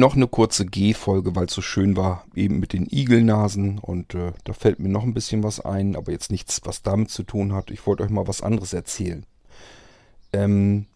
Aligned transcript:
Noch 0.00 0.16
eine 0.16 0.28
kurze 0.28 0.64
G-Folge, 0.64 1.36
weil 1.36 1.44
es 1.44 1.52
so 1.52 1.60
schön 1.60 1.94
war, 1.94 2.24
eben 2.34 2.58
mit 2.58 2.72
den 2.72 2.86
Igelnasen. 2.90 3.78
Und 3.78 4.14
äh, 4.14 4.32
da 4.44 4.54
fällt 4.54 4.78
mir 4.78 4.88
noch 4.88 5.02
ein 5.02 5.12
bisschen 5.12 5.42
was 5.42 5.60
ein, 5.60 5.94
aber 5.94 6.10
jetzt 6.10 6.30
nichts, 6.30 6.62
was 6.64 6.80
damit 6.80 7.10
zu 7.10 7.22
tun 7.22 7.52
hat. 7.52 7.70
Ich 7.70 7.86
wollte 7.86 8.02
euch 8.04 8.08
mal 8.08 8.26
was 8.26 8.40
anderes 8.40 8.72
erzählen. 8.72 9.26
Ähm, 10.32 10.86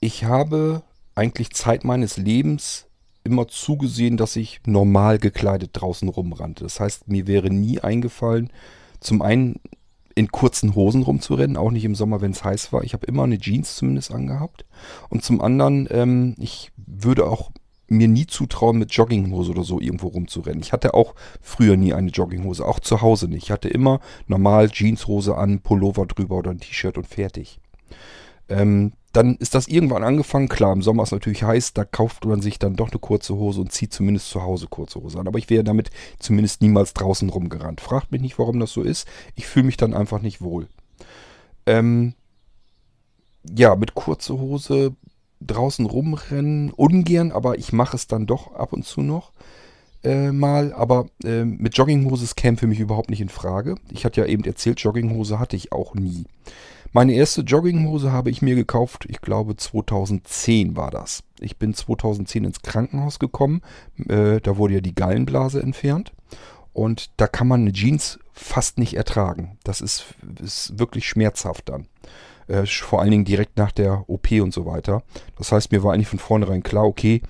ich 0.00 0.24
habe 0.24 0.82
eigentlich 1.14 1.50
Zeit 1.50 1.84
meines 1.84 2.16
Lebens 2.16 2.86
immer 3.22 3.46
zugesehen, 3.46 4.16
dass 4.16 4.34
ich 4.34 4.60
normal 4.66 5.20
gekleidet 5.20 5.70
draußen 5.74 6.08
rumrannte. 6.08 6.64
Das 6.64 6.80
heißt, 6.80 7.06
mir 7.06 7.28
wäre 7.28 7.48
nie 7.48 7.78
eingefallen, 7.78 8.50
zum 8.98 9.22
einen 9.22 9.60
in 10.16 10.32
kurzen 10.32 10.74
Hosen 10.74 11.04
rumzurennen, 11.04 11.56
auch 11.56 11.70
nicht 11.70 11.84
im 11.84 11.94
Sommer, 11.94 12.20
wenn 12.20 12.32
es 12.32 12.42
heiß 12.42 12.72
war. 12.72 12.82
Ich 12.82 12.92
habe 12.92 13.06
immer 13.06 13.22
eine 13.22 13.38
Jeans 13.38 13.76
zumindest 13.76 14.10
angehabt. 14.10 14.64
Und 15.10 15.22
zum 15.22 15.40
anderen, 15.40 15.86
ähm, 15.92 16.34
ich 16.38 16.72
würde 16.76 17.26
auch 17.26 17.52
mir 17.90 18.08
nie 18.08 18.26
zutrauen, 18.26 18.78
mit 18.78 18.92
Jogginghose 18.92 19.50
oder 19.50 19.64
so 19.64 19.80
irgendwo 19.80 20.08
rumzurennen. 20.08 20.62
Ich 20.62 20.72
hatte 20.72 20.94
auch 20.94 21.14
früher 21.40 21.76
nie 21.76 21.92
eine 21.92 22.10
Jogginghose, 22.10 22.64
auch 22.64 22.80
zu 22.80 23.02
Hause 23.02 23.28
nicht. 23.28 23.44
Ich 23.44 23.50
hatte 23.50 23.68
immer 23.68 24.00
normal 24.26 24.70
Jeanshose 24.70 25.36
an, 25.36 25.60
Pullover 25.60 26.06
drüber 26.06 26.36
oder 26.36 26.52
ein 26.52 26.60
T-Shirt 26.60 26.96
und 26.96 27.06
fertig. 27.06 27.60
Ähm, 28.48 28.92
dann 29.12 29.36
ist 29.36 29.56
das 29.56 29.66
irgendwann 29.66 30.04
angefangen. 30.04 30.48
Klar, 30.48 30.72
im 30.72 30.82
Sommer 30.82 31.02
ist 31.02 31.10
natürlich 31.10 31.42
heiß, 31.42 31.72
da 31.72 31.84
kauft 31.84 32.24
man 32.24 32.40
sich 32.40 32.60
dann 32.60 32.76
doch 32.76 32.90
eine 32.90 33.00
kurze 33.00 33.34
Hose 33.34 33.60
und 33.60 33.72
zieht 33.72 33.92
zumindest 33.92 34.30
zu 34.30 34.42
Hause 34.42 34.68
kurze 34.68 35.02
Hose 35.02 35.18
an. 35.18 35.26
Aber 35.26 35.38
ich 35.38 35.50
wäre 35.50 35.64
damit 35.64 35.90
zumindest 36.20 36.62
niemals 36.62 36.94
draußen 36.94 37.28
rumgerannt. 37.28 37.80
Fragt 37.80 38.12
mich 38.12 38.20
nicht, 38.20 38.38
warum 38.38 38.60
das 38.60 38.72
so 38.72 38.82
ist. 38.82 39.08
Ich 39.34 39.46
fühle 39.46 39.66
mich 39.66 39.76
dann 39.76 39.94
einfach 39.94 40.22
nicht 40.22 40.40
wohl. 40.40 40.68
Ähm, 41.66 42.14
ja, 43.56 43.74
mit 43.74 43.94
kurzer 43.94 44.38
Hose 44.38 44.94
draußen 45.40 45.86
rumrennen, 45.86 46.70
ungern, 46.70 47.32
aber 47.32 47.58
ich 47.58 47.72
mache 47.72 47.96
es 47.96 48.06
dann 48.06 48.26
doch 48.26 48.54
ab 48.54 48.72
und 48.72 48.84
zu 48.84 49.00
noch 49.00 49.32
äh, 50.04 50.32
mal. 50.32 50.72
Aber 50.72 51.06
äh, 51.24 51.44
mit 51.44 51.76
Jogginghose 51.76 52.34
käme 52.34 52.56
für 52.56 52.66
mich 52.66 52.80
überhaupt 52.80 53.10
nicht 53.10 53.20
in 53.20 53.28
Frage. 53.28 53.76
Ich 53.90 54.04
hatte 54.04 54.20
ja 54.20 54.26
eben 54.26 54.44
erzählt, 54.44 54.80
Jogginghose 54.80 55.38
hatte 55.38 55.56
ich 55.56 55.72
auch 55.72 55.94
nie. 55.94 56.24
Meine 56.92 57.12
erste 57.12 57.42
Jogginghose 57.42 58.10
habe 58.10 58.30
ich 58.30 58.42
mir 58.42 58.56
gekauft, 58.56 59.06
ich 59.08 59.20
glaube 59.20 59.56
2010 59.56 60.76
war 60.76 60.90
das. 60.90 61.22
Ich 61.38 61.56
bin 61.56 61.72
2010 61.72 62.44
ins 62.44 62.62
Krankenhaus 62.62 63.20
gekommen, 63.20 63.62
äh, 64.08 64.40
da 64.40 64.56
wurde 64.56 64.74
ja 64.74 64.80
die 64.80 64.94
Gallenblase 64.94 65.62
entfernt. 65.62 66.12
Und 66.72 67.10
da 67.16 67.26
kann 67.26 67.46
man 67.48 67.62
eine 67.62 67.72
Jeans 67.72 68.18
fast 68.32 68.78
nicht 68.78 68.94
ertragen. 68.94 69.58
Das 69.64 69.80
ist, 69.80 70.14
ist 70.42 70.78
wirklich 70.78 71.08
schmerzhaft 71.08 71.68
dann. 71.68 71.86
Äh, 72.50 72.66
vor 72.66 73.00
allen 73.00 73.12
Dingen 73.12 73.24
direkt 73.24 73.56
nach 73.58 73.70
der 73.70 74.04
OP 74.08 74.32
und 74.32 74.52
so 74.52 74.66
weiter. 74.66 75.04
Das 75.38 75.52
heißt, 75.52 75.70
mir 75.70 75.84
war 75.84 75.92
eigentlich 75.92 76.08
von 76.08 76.18
vornherein 76.18 76.64
klar, 76.64 76.84
okay, 76.84 77.22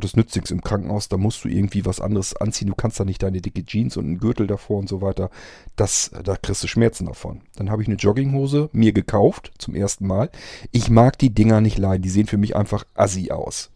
das 0.00 0.16
nützt 0.16 0.36
nichts 0.36 0.50
im 0.50 0.60
Krankenhaus, 0.60 1.08
da 1.08 1.16
musst 1.16 1.44
du 1.44 1.48
irgendwie 1.48 1.86
was 1.86 1.98
anderes 2.00 2.36
anziehen. 2.36 2.68
Du 2.68 2.74
kannst 2.74 3.00
da 3.00 3.06
nicht 3.06 3.22
deine 3.22 3.40
dicke 3.40 3.64
Jeans 3.64 3.96
und 3.96 4.04
einen 4.04 4.18
Gürtel 4.18 4.46
davor 4.46 4.78
und 4.78 4.88
so 4.88 5.00
weiter. 5.00 5.30
Das, 5.76 6.10
da 6.24 6.36
kriegst 6.36 6.62
du 6.62 6.68
Schmerzen 6.68 7.06
davon. 7.06 7.40
Dann 7.56 7.70
habe 7.70 7.80
ich 7.80 7.88
eine 7.88 7.96
Jogginghose 7.96 8.68
mir 8.72 8.92
gekauft, 8.92 9.50
zum 9.56 9.74
ersten 9.74 10.06
Mal. 10.06 10.30
Ich 10.72 10.90
mag 10.90 11.18
die 11.18 11.30
Dinger 11.30 11.62
nicht 11.62 11.78
leiden, 11.78 12.02
die 12.02 12.10
sehen 12.10 12.26
für 12.26 12.36
mich 12.36 12.54
einfach 12.54 12.84
assi 12.94 13.30
aus. 13.30 13.70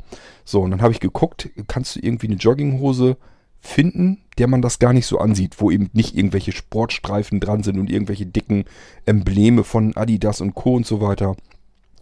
So, 0.44 0.60
und 0.60 0.70
dann 0.70 0.82
habe 0.82 0.92
ich 0.92 1.00
geguckt, 1.00 1.48
kannst 1.66 1.96
du 1.96 2.00
irgendwie 2.00 2.26
eine 2.26 2.36
Jogginghose 2.36 3.16
finden, 3.62 4.18
der 4.38 4.48
man 4.48 4.60
das 4.60 4.78
gar 4.78 4.92
nicht 4.92 5.06
so 5.06 5.18
ansieht, 5.18 5.60
wo 5.60 5.70
eben 5.70 5.88
nicht 5.92 6.16
irgendwelche 6.16 6.52
Sportstreifen 6.52 7.40
dran 7.40 7.62
sind 7.62 7.78
und 7.78 7.90
irgendwelche 7.90 8.26
dicken 8.26 8.64
Embleme 9.06 9.64
von 9.64 9.96
Adidas 9.96 10.40
und 10.40 10.54
Co. 10.54 10.74
und 10.74 10.84
so 10.84 11.00
weiter. 11.00 11.36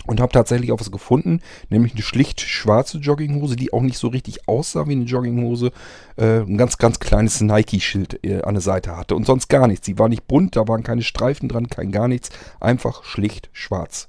Und 0.06 0.18
habe 0.18 0.32
tatsächlich 0.32 0.72
auch 0.72 0.80
was 0.80 0.90
gefunden, 0.90 1.40
nämlich 1.68 1.92
eine 1.92 2.02
schlicht 2.02 2.40
schwarze 2.40 2.96
Jogginghose, 2.96 3.54
die 3.54 3.74
auch 3.74 3.82
nicht 3.82 3.98
so 3.98 4.08
richtig 4.08 4.48
aussah 4.48 4.88
wie 4.88 4.92
eine 4.92 5.04
Jogginghose. 5.04 5.72
Äh, 6.16 6.40
ein 6.40 6.56
ganz, 6.56 6.78
ganz 6.78 6.98
kleines 6.98 7.42
Nike-Schild 7.42 8.24
äh, 8.24 8.40
an 8.42 8.54
der 8.54 8.62
Seite 8.62 8.96
hatte 8.96 9.14
und 9.14 9.26
sonst 9.26 9.48
gar 9.48 9.68
nichts. 9.68 9.84
Sie 9.84 9.98
war 9.98 10.08
nicht 10.08 10.26
bunt, 10.26 10.56
da 10.56 10.66
waren 10.66 10.82
keine 10.82 11.02
Streifen 11.02 11.50
dran, 11.50 11.68
kein 11.68 11.92
gar 11.92 12.08
nichts. 12.08 12.30
Einfach 12.60 13.04
schlicht 13.04 13.50
schwarz 13.52 14.08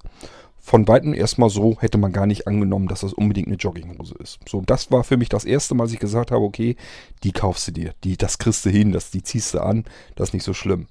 von 0.63 0.87
Weitem 0.87 1.13
erstmal 1.13 1.49
so 1.49 1.77
hätte 1.79 1.97
man 1.97 2.13
gar 2.13 2.27
nicht 2.27 2.47
angenommen, 2.47 2.87
dass 2.87 3.01
das 3.01 3.13
unbedingt 3.13 3.47
eine 3.47 3.57
Jogginghose 3.57 4.15
ist. 4.19 4.39
So, 4.47 4.61
das 4.61 4.91
war 4.91 5.03
für 5.03 5.17
mich 5.17 5.27
das 5.27 5.43
erste 5.43 5.73
Mal, 5.73 5.85
als 5.85 5.93
ich 5.93 5.99
gesagt 5.99 6.31
habe, 6.31 6.45
okay, 6.45 6.75
die 7.23 7.31
kaufst 7.31 7.67
du 7.67 7.71
dir, 7.71 7.93
die, 8.03 8.15
das 8.15 8.37
kriegst 8.37 8.65
du 8.65 8.69
hin, 8.69 8.91
das, 8.91 9.09
die 9.09 9.23
ziehst 9.23 9.55
du 9.55 9.59
an, 9.59 9.85
das 10.15 10.29
ist 10.29 10.33
nicht 10.33 10.43
so 10.43 10.53
schlimm. 10.53 10.87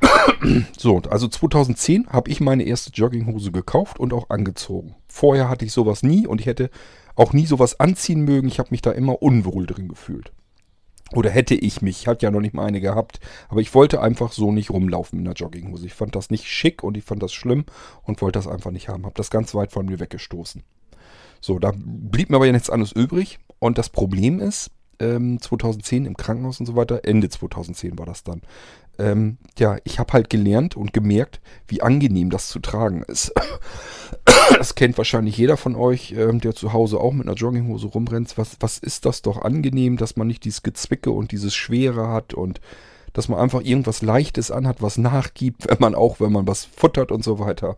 so, 0.78 1.00
also 1.10 1.28
2010 1.28 2.08
habe 2.08 2.30
ich 2.30 2.40
meine 2.40 2.64
erste 2.64 2.90
Jogginghose 2.90 3.52
gekauft 3.52 4.00
und 4.00 4.12
auch 4.12 4.30
angezogen. 4.30 4.94
Vorher 5.06 5.48
hatte 5.48 5.66
ich 5.66 5.72
sowas 5.72 6.02
nie 6.02 6.26
und 6.26 6.40
ich 6.40 6.46
hätte 6.46 6.70
auch 7.14 7.32
nie 7.32 7.46
sowas 7.46 7.78
anziehen 7.78 8.22
mögen. 8.22 8.48
Ich 8.48 8.58
habe 8.58 8.70
mich 8.70 8.82
da 8.82 8.92
immer 8.92 9.22
unwohl 9.22 9.66
drin 9.66 9.88
gefühlt. 9.88 10.32
Oder 11.14 11.30
hätte 11.30 11.54
ich 11.54 11.80
mich, 11.80 12.06
hat 12.06 12.22
ja 12.22 12.30
noch 12.30 12.40
nicht 12.40 12.54
mal 12.54 12.66
eine 12.66 12.80
gehabt, 12.80 13.20
aber 13.48 13.60
ich 13.60 13.74
wollte 13.74 14.02
einfach 14.02 14.32
so 14.32 14.52
nicht 14.52 14.70
rumlaufen 14.70 15.18
mit 15.18 15.26
einer 15.26 15.34
Jogginghose. 15.34 15.86
Ich 15.86 15.94
fand 15.94 16.14
das 16.14 16.30
nicht 16.30 16.46
schick 16.46 16.82
und 16.82 16.96
ich 16.96 17.04
fand 17.04 17.22
das 17.22 17.32
schlimm 17.32 17.64
und 18.02 18.20
wollte 18.20 18.38
das 18.38 18.46
einfach 18.46 18.70
nicht 18.70 18.88
haben. 18.88 19.06
Hab 19.06 19.14
das 19.14 19.30
ganz 19.30 19.54
weit 19.54 19.72
von 19.72 19.86
mir 19.86 20.00
weggestoßen. 20.00 20.62
So, 21.40 21.58
da 21.58 21.72
blieb 21.74 22.30
mir 22.30 22.36
aber 22.36 22.46
ja 22.46 22.52
nichts 22.52 22.70
anderes 22.70 22.92
übrig. 22.92 23.38
Und 23.58 23.78
das 23.78 23.88
Problem 23.88 24.40
ist, 24.40 24.70
ähm, 25.00 25.40
2010 25.40 26.06
im 26.06 26.16
Krankenhaus 26.16 26.60
und 26.60 26.66
so 26.66 26.76
weiter, 26.76 27.00
Ende 27.04 27.28
2010 27.28 27.98
war 27.98 28.06
das 28.06 28.24
dann. 28.24 28.42
Ähm, 28.98 29.38
ja, 29.58 29.76
ich 29.84 30.00
habe 30.00 30.12
halt 30.12 30.28
gelernt 30.28 30.76
und 30.76 30.92
gemerkt, 30.92 31.40
wie 31.68 31.82
angenehm 31.82 32.30
das 32.30 32.48
zu 32.48 32.58
tragen 32.58 33.02
ist. 33.04 33.32
das 34.58 34.74
kennt 34.74 34.98
wahrscheinlich 34.98 35.36
jeder 35.36 35.56
von 35.56 35.76
euch, 35.76 36.12
ähm, 36.12 36.40
der 36.40 36.54
zu 36.54 36.72
Hause 36.72 36.98
auch 36.98 37.12
mit 37.12 37.26
einer 37.26 37.36
Jogginghose 37.36 37.86
rumrennt. 37.86 38.36
Was, 38.36 38.56
was 38.58 38.78
ist 38.78 39.06
das 39.06 39.22
doch 39.22 39.42
angenehm, 39.42 39.96
dass 39.96 40.16
man 40.16 40.26
nicht 40.26 40.44
dieses 40.44 40.64
Gezwicke 40.64 41.12
und 41.12 41.30
dieses 41.30 41.54
Schwere 41.54 42.08
hat 42.08 42.34
und 42.34 42.60
dass 43.12 43.28
man 43.28 43.38
einfach 43.38 43.62
irgendwas 43.62 44.02
Leichtes 44.02 44.50
anhat, 44.50 44.82
was 44.82 44.98
nachgibt, 44.98 45.66
wenn 45.68 45.78
man 45.78 45.94
auch, 45.94 46.18
wenn 46.18 46.32
man 46.32 46.48
was 46.48 46.64
futtert 46.64 47.12
und 47.12 47.22
so 47.22 47.38
weiter. 47.38 47.76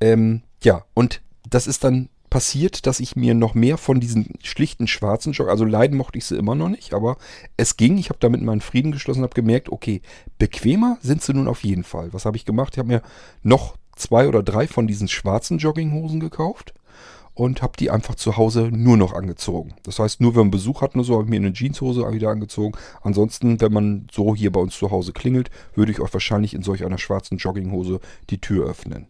Ähm, 0.00 0.42
ja, 0.62 0.84
und 0.94 1.20
das 1.48 1.66
ist 1.66 1.84
dann 1.84 2.08
passiert, 2.36 2.86
dass 2.86 3.00
ich 3.00 3.16
mir 3.16 3.32
noch 3.32 3.54
mehr 3.54 3.78
von 3.78 3.98
diesen 3.98 4.34
schlichten 4.42 4.86
schwarzen 4.86 5.32
Jogger, 5.32 5.50
also 5.50 5.64
leiden 5.64 5.96
mochte 5.96 6.18
ich 6.18 6.26
sie 6.26 6.36
immer 6.36 6.54
noch 6.54 6.68
nicht, 6.68 6.92
aber 6.92 7.16
es 7.56 7.78
ging. 7.78 7.96
Ich 7.96 8.10
habe 8.10 8.18
damit 8.20 8.42
meinen 8.42 8.60
Frieden 8.60 8.92
geschlossen, 8.92 9.22
habe 9.22 9.32
gemerkt, 9.32 9.72
okay, 9.72 10.02
bequemer 10.36 10.98
sind 11.00 11.22
sie 11.22 11.32
nun 11.32 11.48
auf 11.48 11.64
jeden 11.64 11.82
Fall. 11.82 12.12
Was 12.12 12.26
habe 12.26 12.36
ich 12.36 12.44
gemacht? 12.44 12.74
Ich 12.74 12.78
habe 12.78 12.88
mir 12.88 13.00
noch 13.42 13.78
zwei 13.96 14.28
oder 14.28 14.42
drei 14.42 14.66
von 14.66 14.86
diesen 14.86 15.08
schwarzen 15.08 15.56
Jogginghosen 15.56 16.20
gekauft 16.20 16.74
und 17.32 17.62
habe 17.62 17.72
die 17.78 17.90
einfach 17.90 18.16
zu 18.16 18.36
Hause 18.36 18.68
nur 18.70 18.98
noch 18.98 19.14
angezogen. 19.14 19.72
Das 19.84 19.98
heißt, 19.98 20.20
nur 20.20 20.34
wenn 20.34 20.42
man 20.42 20.50
Besuch 20.50 20.82
hat, 20.82 20.94
nur 20.94 21.06
so 21.06 21.14
habe 21.14 21.24
ich 21.24 21.30
mir 21.30 21.36
eine 21.36 21.54
Jeanshose 21.54 22.02
wieder 22.12 22.28
angezogen. 22.28 22.76
Ansonsten, 23.00 23.62
wenn 23.62 23.72
man 23.72 24.08
so 24.12 24.36
hier 24.36 24.52
bei 24.52 24.60
uns 24.60 24.76
zu 24.76 24.90
Hause 24.90 25.14
klingelt, 25.14 25.48
würde 25.74 25.90
ich 25.90 26.00
euch 26.00 26.12
wahrscheinlich 26.12 26.52
in 26.52 26.62
solch 26.62 26.84
einer 26.84 26.98
schwarzen 26.98 27.38
Jogginghose 27.38 27.98
die 28.28 28.42
Tür 28.42 28.66
öffnen. 28.66 29.06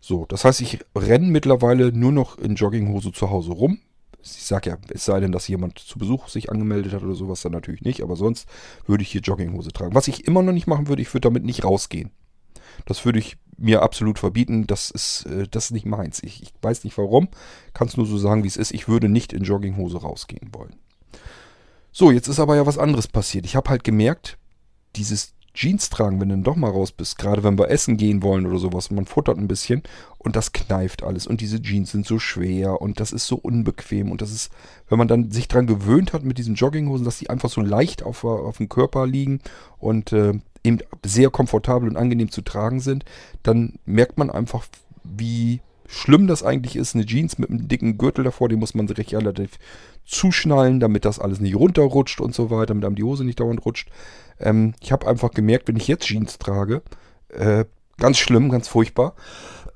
So, 0.00 0.26
das 0.26 0.44
heißt, 0.44 0.60
ich 0.60 0.80
renne 0.94 1.26
mittlerweile 1.26 1.92
nur 1.92 2.12
noch 2.12 2.38
in 2.38 2.54
Jogginghose 2.54 3.12
zu 3.12 3.30
Hause 3.30 3.52
rum. 3.52 3.78
Ich 4.22 4.44
sage 4.44 4.70
ja, 4.70 4.78
es 4.88 5.04
sei 5.04 5.20
denn, 5.20 5.32
dass 5.32 5.46
jemand 5.46 5.78
zu 5.78 5.98
Besuch 5.98 6.28
sich 6.28 6.50
angemeldet 6.50 6.92
hat 6.92 7.02
oder 7.02 7.14
sowas, 7.14 7.42
dann 7.42 7.52
natürlich 7.52 7.82
nicht. 7.82 8.02
Aber 8.02 8.16
sonst 8.16 8.48
würde 8.86 9.02
ich 9.02 9.10
hier 9.10 9.20
Jogginghose 9.20 9.70
tragen. 9.70 9.94
Was 9.94 10.08
ich 10.08 10.26
immer 10.26 10.42
noch 10.42 10.52
nicht 10.52 10.66
machen 10.66 10.88
würde, 10.88 11.02
ich 11.02 11.12
würde 11.14 11.28
damit 11.28 11.44
nicht 11.44 11.64
rausgehen. 11.64 12.10
Das 12.84 13.04
würde 13.04 13.18
ich 13.18 13.36
mir 13.56 13.82
absolut 13.82 14.18
verbieten. 14.18 14.66
Das 14.66 14.90
ist, 14.90 15.26
äh, 15.26 15.46
das 15.48 15.66
ist 15.66 15.70
nicht 15.70 15.86
meins. 15.86 16.22
Ich, 16.22 16.42
ich 16.42 16.52
weiß 16.60 16.84
nicht 16.84 16.98
warum. 16.98 17.28
Kann 17.72 17.88
es 17.88 17.96
nur 17.96 18.06
so 18.06 18.18
sagen, 18.18 18.42
wie 18.42 18.48
es 18.48 18.56
ist. 18.56 18.72
Ich 18.72 18.88
würde 18.88 19.08
nicht 19.08 19.32
in 19.32 19.44
Jogginghose 19.44 19.98
rausgehen 19.98 20.50
wollen. 20.52 20.76
So, 21.92 22.10
jetzt 22.10 22.28
ist 22.28 22.40
aber 22.40 22.56
ja 22.56 22.66
was 22.66 22.78
anderes 22.78 23.08
passiert. 23.08 23.46
Ich 23.46 23.56
habe 23.56 23.70
halt 23.70 23.82
gemerkt, 23.82 24.36
dieses 24.96 25.35
Jeans 25.56 25.90
tragen, 25.90 26.20
wenn 26.20 26.28
du 26.28 26.34
dann 26.34 26.44
doch 26.44 26.54
mal 26.54 26.70
raus 26.70 26.92
bist, 26.92 27.18
gerade 27.18 27.42
wenn 27.42 27.58
wir 27.58 27.70
essen 27.70 27.96
gehen 27.96 28.22
wollen 28.22 28.46
oder 28.46 28.58
sowas, 28.58 28.90
man 28.90 29.06
futtert 29.06 29.38
ein 29.38 29.48
bisschen 29.48 29.82
und 30.18 30.36
das 30.36 30.52
kneift 30.52 31.02
alles 31.02 31.26
und 31.26 31.40
diese 31.40 31.60
Jeans 31.60 31.90
sind 31.90 32.06
so 32.06 32.18
schwer 32.18 32.80
und 32.80 33.00
das 33.00 33.12
ist 33.12 33.26
so 33.26 33.36
unbequem 33.36 34.12
und 34.12 34.20
das 34.20 34.30
ist, 34.30 34.52
wenn 34.88 34.98
man 34.98 35.08
dann 35.08 35.32
sich 35.32 35.48
dran 35.48 35.66
gewöhnt 35.66 36.12
hat 36.12 36.24
mit 36.24 36.38
diesen 36.38 36.54
Jogginghosen, 36.54 37.04
dass 37.04 37.18
die 37.18 37.30
einfach 37.30 37.48
so 37.48 37.62
leicht 37.62 38.02
auf, 38.02 38.22
auf 38.24 38.58
dem 38.58 38.68
Körper 38.68 39.06
liegen 39.06 39.40
und 39.78 40.12
äh, 40.12 40.34
eben 40.62 40.78
sehr 41.04 41.30
komfortabel 41.30 41.88
und 41.88 41.96
angenehm 41.96 42.30
zu 42.30 42.42
tragen 42.42 42.80
sind, 42.80 43.04
dann 43.42 43.78
merkt 43.86 44.18
man 44.18 44.30
einfach, 44.30 44.66
wie 45.04 45.60
schlimm 45.88 46.26
das 46.26 46.42
eigentlich 46.42 46.76
ist. 46.76 46.94
Eine 46.94 47.06
Jeans 47.06 47.38
mit 47.38 47.50
einem 47.50 47.68
dicken 47.68 47.98
Gürtel 47.98 48.24
davor, 48.24 48.48
die 48.48 48.56
muss 48.56 48.74
man 48.74 48.88
sich 48.88 49.14
relativ 49.14 49.58
zuschnallen, 50.04 50.80
damit 50.80 51.04
das 51.04 51.18
alles 51.18 51.40
nicht 51.40 51.56
runterrutscht 51.56 52.20
und 52.20 52.34
so 52.34 52.50
weiter, 52.50 52.66
damit 52.66 52.84
einem 52.84 52.96
die 52.96 53.02
Hose 53.02 53.24
nicht 53.24 53.40
dauernd 53.40 53.64
rutscht. 53.64 53.90
Ähm, 54.38 54.74
ich 54.80 54.92
habe 54.92 55.06
einfach 55.06 55.30
gemerkt, 55.32 55.68
wenn 55.68 55.76
ich 55.76 55.88
jetzt 55.88 56.06
Jeans 56.06 56.38
trage, 56.38 56.82
äh, 57.28 57.64
ganz 57.98 58.18
schlimm, 58.18 58.50
ganz 58.50 58.68
furchtbar, 58.68 59.14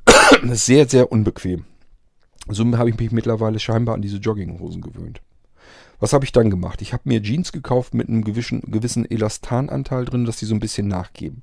sehr, 0.44 0.88
sehr 0.88 1.10
unbequem. 1.10 1.64
So 2.48 2.64
habe 2.76 2.90
ich 2.90 2.98
mich 2.98 3.12
mittlerweile 3.12 3.58
scheinbar 3.58 3.94
an 3.94 4.02
diese 4.02 4.18
Jogginghosen 4.18 4.82
gewöhnt. 4.82 5.20
Was 6.00 6.14
habe 6.14 6.24
ich 6.24 6.32
dann 6.32 6.48
gemacht? 6.50 6.80
Ich 6.80 6.92
habe 6.92 7.02
mir 7.04 7.22
Jeans 7.22 7.52
gekauft 7.52 7.92
mit 7.92 8.08
einem 8.08 8.24
gewissen, 8.24 8.62
gewissen 8.62 9.08
Elastananteil 9.08 10.06
drin, 10.06 10.24
dass 10.24 10.38
die 10.38 10.46
so 10.46 10.54
ein 10.54 10.60
bisschen 10.60 10.88
nachgeben. 10.88 11.42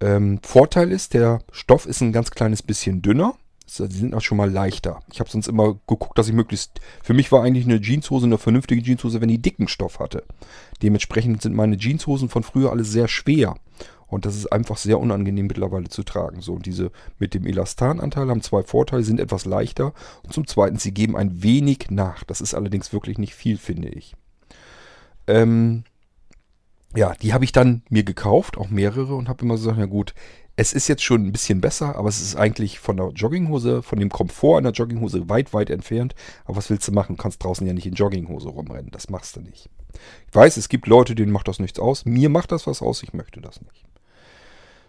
Ähm, 0.00 0.40
Vorteil 0.42 0.90
ist, 0.90 1.14
der 1.14 1.40
Stoff 1.52 1.86
ist 1.86 2.00
ein 2.00 2.12
ganz 2.12 2.32
kleines 2.32 2.62
bisschen 2.62 3.02
dünner. 3.02 3.34
Die 3.66 3.96
sind 3.96 4.14
auch 4.14 4.20
schon 4.20 4.38
mal 4.38 4.50
leichter. 4.50 5.00
Ich 5.12 5.18
habe 5.20 5.28
sonst 5.28 5.48
immer 5.48 5.74
geguckt, 5.74 6.16
dass 6.18 6.28
ich 6.28 6.34
möglichst... 6.34 6.80
Für 7.02 7.14
mich 7.14 7.32
war 7.32 7.42
eigentlich 7.42 7.64
eine 7.64 7.80
Jeanshose 7.80 8.26
eine 8.26 8.38
vernünftige 8.38 8.82
Jeanshose, 8.82 9.20
wenn 9.20 9.28
die 9.28 9.42
dicken 9.42 9.68
Stoff 9.68 9.98
hatte. 9.98 10.24
Dementsprechend 10.82 11.42
sind 11.42 11.54
meine 11.54 11.76
Jeanshosen 11.76 12.28
von 12.28 12.44
früher 12.44 12.70
alle 12.70 12.84
sehr 12.84 13.08
schwer. 13.08 13.56
Und 14.06 14.24
das 14.24 14.36
ist 14.36 14.52
einfach 14.52 14.76
sehr 14.76 15.00
unangenehm 15.00 15.48
mittlerweile 15.48 15.88
zu 15.88 16.04
tragen. 16.04 16.40
So, 16.40 16.54
und 16.54 16.64
diese 16.64 16.92
mit 17.18 17.34
dem 17.34 17.44
Elastananteil 17.44 18.28
haben 18.30 18.40
zwei 18.40 18.62
Vorteile, 18.62 19.02
sind 19.02 19.18
etwas 19.18 19.44
leichter. 19.46 19.92
Und 20.22 20.32
zum 20.32 20.46
Zweiten, 20.46 20.78
sie 20.78 20.92
geben 20.92 21.16
ein 21.16 21.42
wenig 21.42 21.86
nach. 21.90 22.22
Das 22.22 22.40
ist 22.40 22.54
allerdings 22.54 22.92
wirklich 22.92 23.18
nicht 23.18 23.34
viel, 23.34 23.58
finde 23.58 23.88
ich. 23.88 24.14
Ähm, 25.26 25.82
ja, 26.94 27.14
die 27.20 27.34
habe 27.34 27.44
ich 27.44 27.50
dann 27.50 27.82
mir 27.88 28.04
gekauft, 28.04 28.56
auch 28.56 28.70
mehrere, 28.70 29.16
und 29.16 29.28
habe 29.28 29.44
immer 29.44 29.54
gesagt, 29.54 29.76
na 29.78 29.86
gut, 29.86 30.14
es 30.56 30.72
ist 30.72 30.88
jetzt 30.88 31.04
schon 31.04 31.26
ein 31.26 31.32
bisschen 31.32 31.60
besser, 31.60 31.96
aber 31.96 32.08
es 32.08 32.22
ist 32.22 32.34
eigentlich 32.34 32.78
von 32.78 32.96
der 32.96 33.10
Jogginghose, 33.10 33.82
von 33.82 34.00
dem 34.00 34.08
Komfort 34.08 34.58
einer 34.58 34.70
Jogginghose 34.70 35.28
weit, 35.28 35.52
weit 35.52 35.68
entfernt. 35.68 36.14
Aber 36.46 36.56
was 36.56 36.70
willst 36.70 36.88
du 36.88 36.92
machen? 36.92 37.16
Du 37.16 37.22
kannst 37.22 37.44
draußen 37.44 37.66
ja 37.66 37.74
nicht 37.74 37.86
in 37.86 37.92
Jogginghose 37.92 38.48
rumrennen. 38.48 38.90
Das 38.90 39.10
machst 39.10 39.36
du 39.36 39.40
nicht. 39.40 39.68
Ich 40.28 40.34
weiß, 40.34 40.56
es 40.56 40.70
gibt 40.70 40.86
Leute, 40.86 41.14
denen 41.14 41.30
macht 41.30 41.48
das 41.48 41.58
nichts 41.58 41.78
aus. 41.78 42.06
Mir 42.06 42.30
macht 42.30 42.52
das 42.52 42.66
was 42.66 42.80
aus, 42.80 43.02
ich 43.02 43.12
möchte 43.12 43.42
das 43.42 43.60
nicht. 43.60 43.84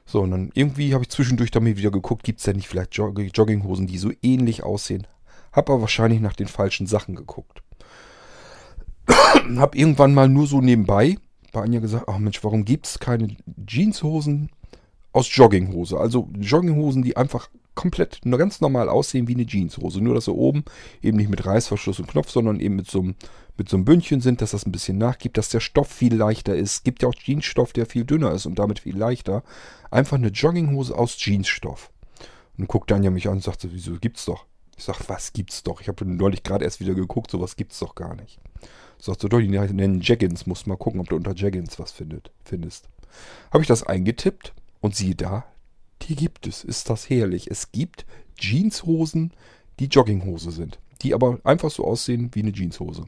So, 0.05 0.21
und 0.21 0.31
dann 0.31 0.51
irgendwie 0.53 0.93
habe 0.93 1.03
ich 1.03 1.09
zwischendurch 1.09 1.51
damit 1.51 1.77
wieder 1.77 1.91
geguckt, 1.91 2.23
gibt 2.23 2.39
es 2.39 2.45
denn 2.45 2.55
nicht 2.55 2.69
vielleicht 2.69 2.95
Jog 2.95 3.19
Jogginghosen, 3.19 3.87
die 3.87 3.97
so 3.97 4.11
ähnlich 4.21 4.63
aussehen. 4.63 5.05
Hab 5.51 5.69
aber 5.69 5.81
wahrscheinlich 5.81 6.21
nach 6.21 6.35
den 6.35 6.47
falschen 6.47 6.87
Sachen 6.87 7.13
geguckt. 7.13 7.61
hab 9.07 9.75
irgendwann 9.75 10.13
mal 10.13 10.29
nur 10.29 10.47
so 10.47 10.61
nebenbei 10.61 11.17
bei 11.51 11.61
Anja 11.61 11.81
gesagt, 11.81 12.05
ach 12.07 12.19
Mensch, 12.19 12.41
warum 12.43 12.63
gibt 12.63 12.85
es 12.85 12.99
keine 12.99 13.35
Jeanshosen 13.65 14.49
aus 15.17 15.35
Jogginghose? 15.35 15.97
Also 15.99 16.29
Jogginghosen, 16.39 17.03
die 17.03 17.17
einfach 17.17 17.49
komplett 17.75 18.19
nur 18.23 18.39
ganz 18.39 18.61
normal 18.61 18.89
aussehen 18.89 19.27
wie 19.27 19.35
eine 19.35 19.45
Jeanshose. 19.45 20.01
Nur, 20.01 20.15
dass 20.15 20.25
sie 20.25 20.33
oben 20.33 20.63
eben 21.01 21.17
nicht 21.17 21.29
mit 21.29 21.45
Reißverschluss 21.45 21.99
und 21.99 22.07
Knopf, 22.07 22.29
sondern 22.29 22.59
eben 22.59 22.75
mit 22.75 22.89
so 22.89 22.99
einem, 22.99 23.15
mit 23.57 23.69
so 23.69 23.77
einem 23.77 23.85
Bündchen 23.85 24.21
sind, 24.21 24.41
dass 24.41 24.51
das 24.51 24.65
ein 24.65 24.71
bisschen 24.71 24.97
nachgibt, 24.97 25.37
dass 25.37 25.49
der 25.49 25.59
Stoff 25.59 25.87
viel 25.89 26.15
leichter 26.15 26.55
ist. 26.55 26.71
Es 26.71 26.83
gibt 26.83 27.03
ja 27.03 27.09
auch 27.09 27.15
Jeansstoff, 27.15 27.73
der 27.73 27.85
viel 27.85 28.03
dünner 28.03 28.31
ist 28.31 28.45
und 28.45 28.59
damit 28.59 28.79
viel 28.79 28.97
leichter. 28.97 29.43
Einfach 29.91 30.17
eine 30.17 30.29
Jogginghose 30.29 30.97
aus 30.97 31.17
Jeansstoff. 31.17 31.91
Und 32.57 32.67
guckt 32.67 32.91
Anja 32.91 33.11
mich 33.11 33.27
an 33.27 33.35
und 33.35 33.43
sagt 33.43 33.61
so, 33.61 33.71
wieso 33.71 33.93
gibt's 33.99 34.25
doch? 34.25 34.45
Ich 34.75 34.83
sag, 34.83 35.07
was 35.07 35.33
gibt's 35.33 35.63
doch? 35.63 35.81
Ich 35.81 35.87
habe 35.87 36.05
neulich 36.05 36.43
gerade 36.43 36.65
erst 36.65 36.79
wieder 36.79 36.95
geguckt, 36.95 37.31
sowas 37.31 37.55
gibt's 37.55 37.79
doch 37.79 37.95
gar 37.95 38.15
nicht. 38.15 38.39
Sagt 38.99 39.21
so, 39.21 39.27
doch, 39.27 39.39
die 39.39 39.47
nennen 39.47 40.01
Jaggins. 40.01 40.47
Muss 40.47 40.65
mal 40.65 40.77
gucken, 40.77 40.99
ob 40.99 41.09
du 41.09 41.15
unter 41.15 41.35
Jaggins 41.35 41.77
was 41.79 41.91
findet, 41.91 42.31
findest. 42.43 42.89
Habe 43.51 43.61
ich 43.61 43.67
das 43.67 43.83
eingetippt 43.83 44.53
und 44.87 44.95
siehe 44.95 45.15
da, 45.15 45.45
die 46.03 46.15
gibt 46.15 46.47
es. 46.47 46.63
Ist 46.63 46.89
das 46.89 47.09
herrlich. 47.09 47.51
Es 47.51 47.73
gibt 47.73 48.05
Jeanshosen, 48.39 49.33
die 49.79 49.87
Jogginghose 49.87 50.51
sind. 50.51 50.79
Die 51.01 51.13
aber 51.13 51.39
einfach 51.43 51.69
so 51.69 51.83
aussehen 51.83 52.31
wie 52.33 52.39
eine 52.39 52.53
Jeanshose. 52.53 53.05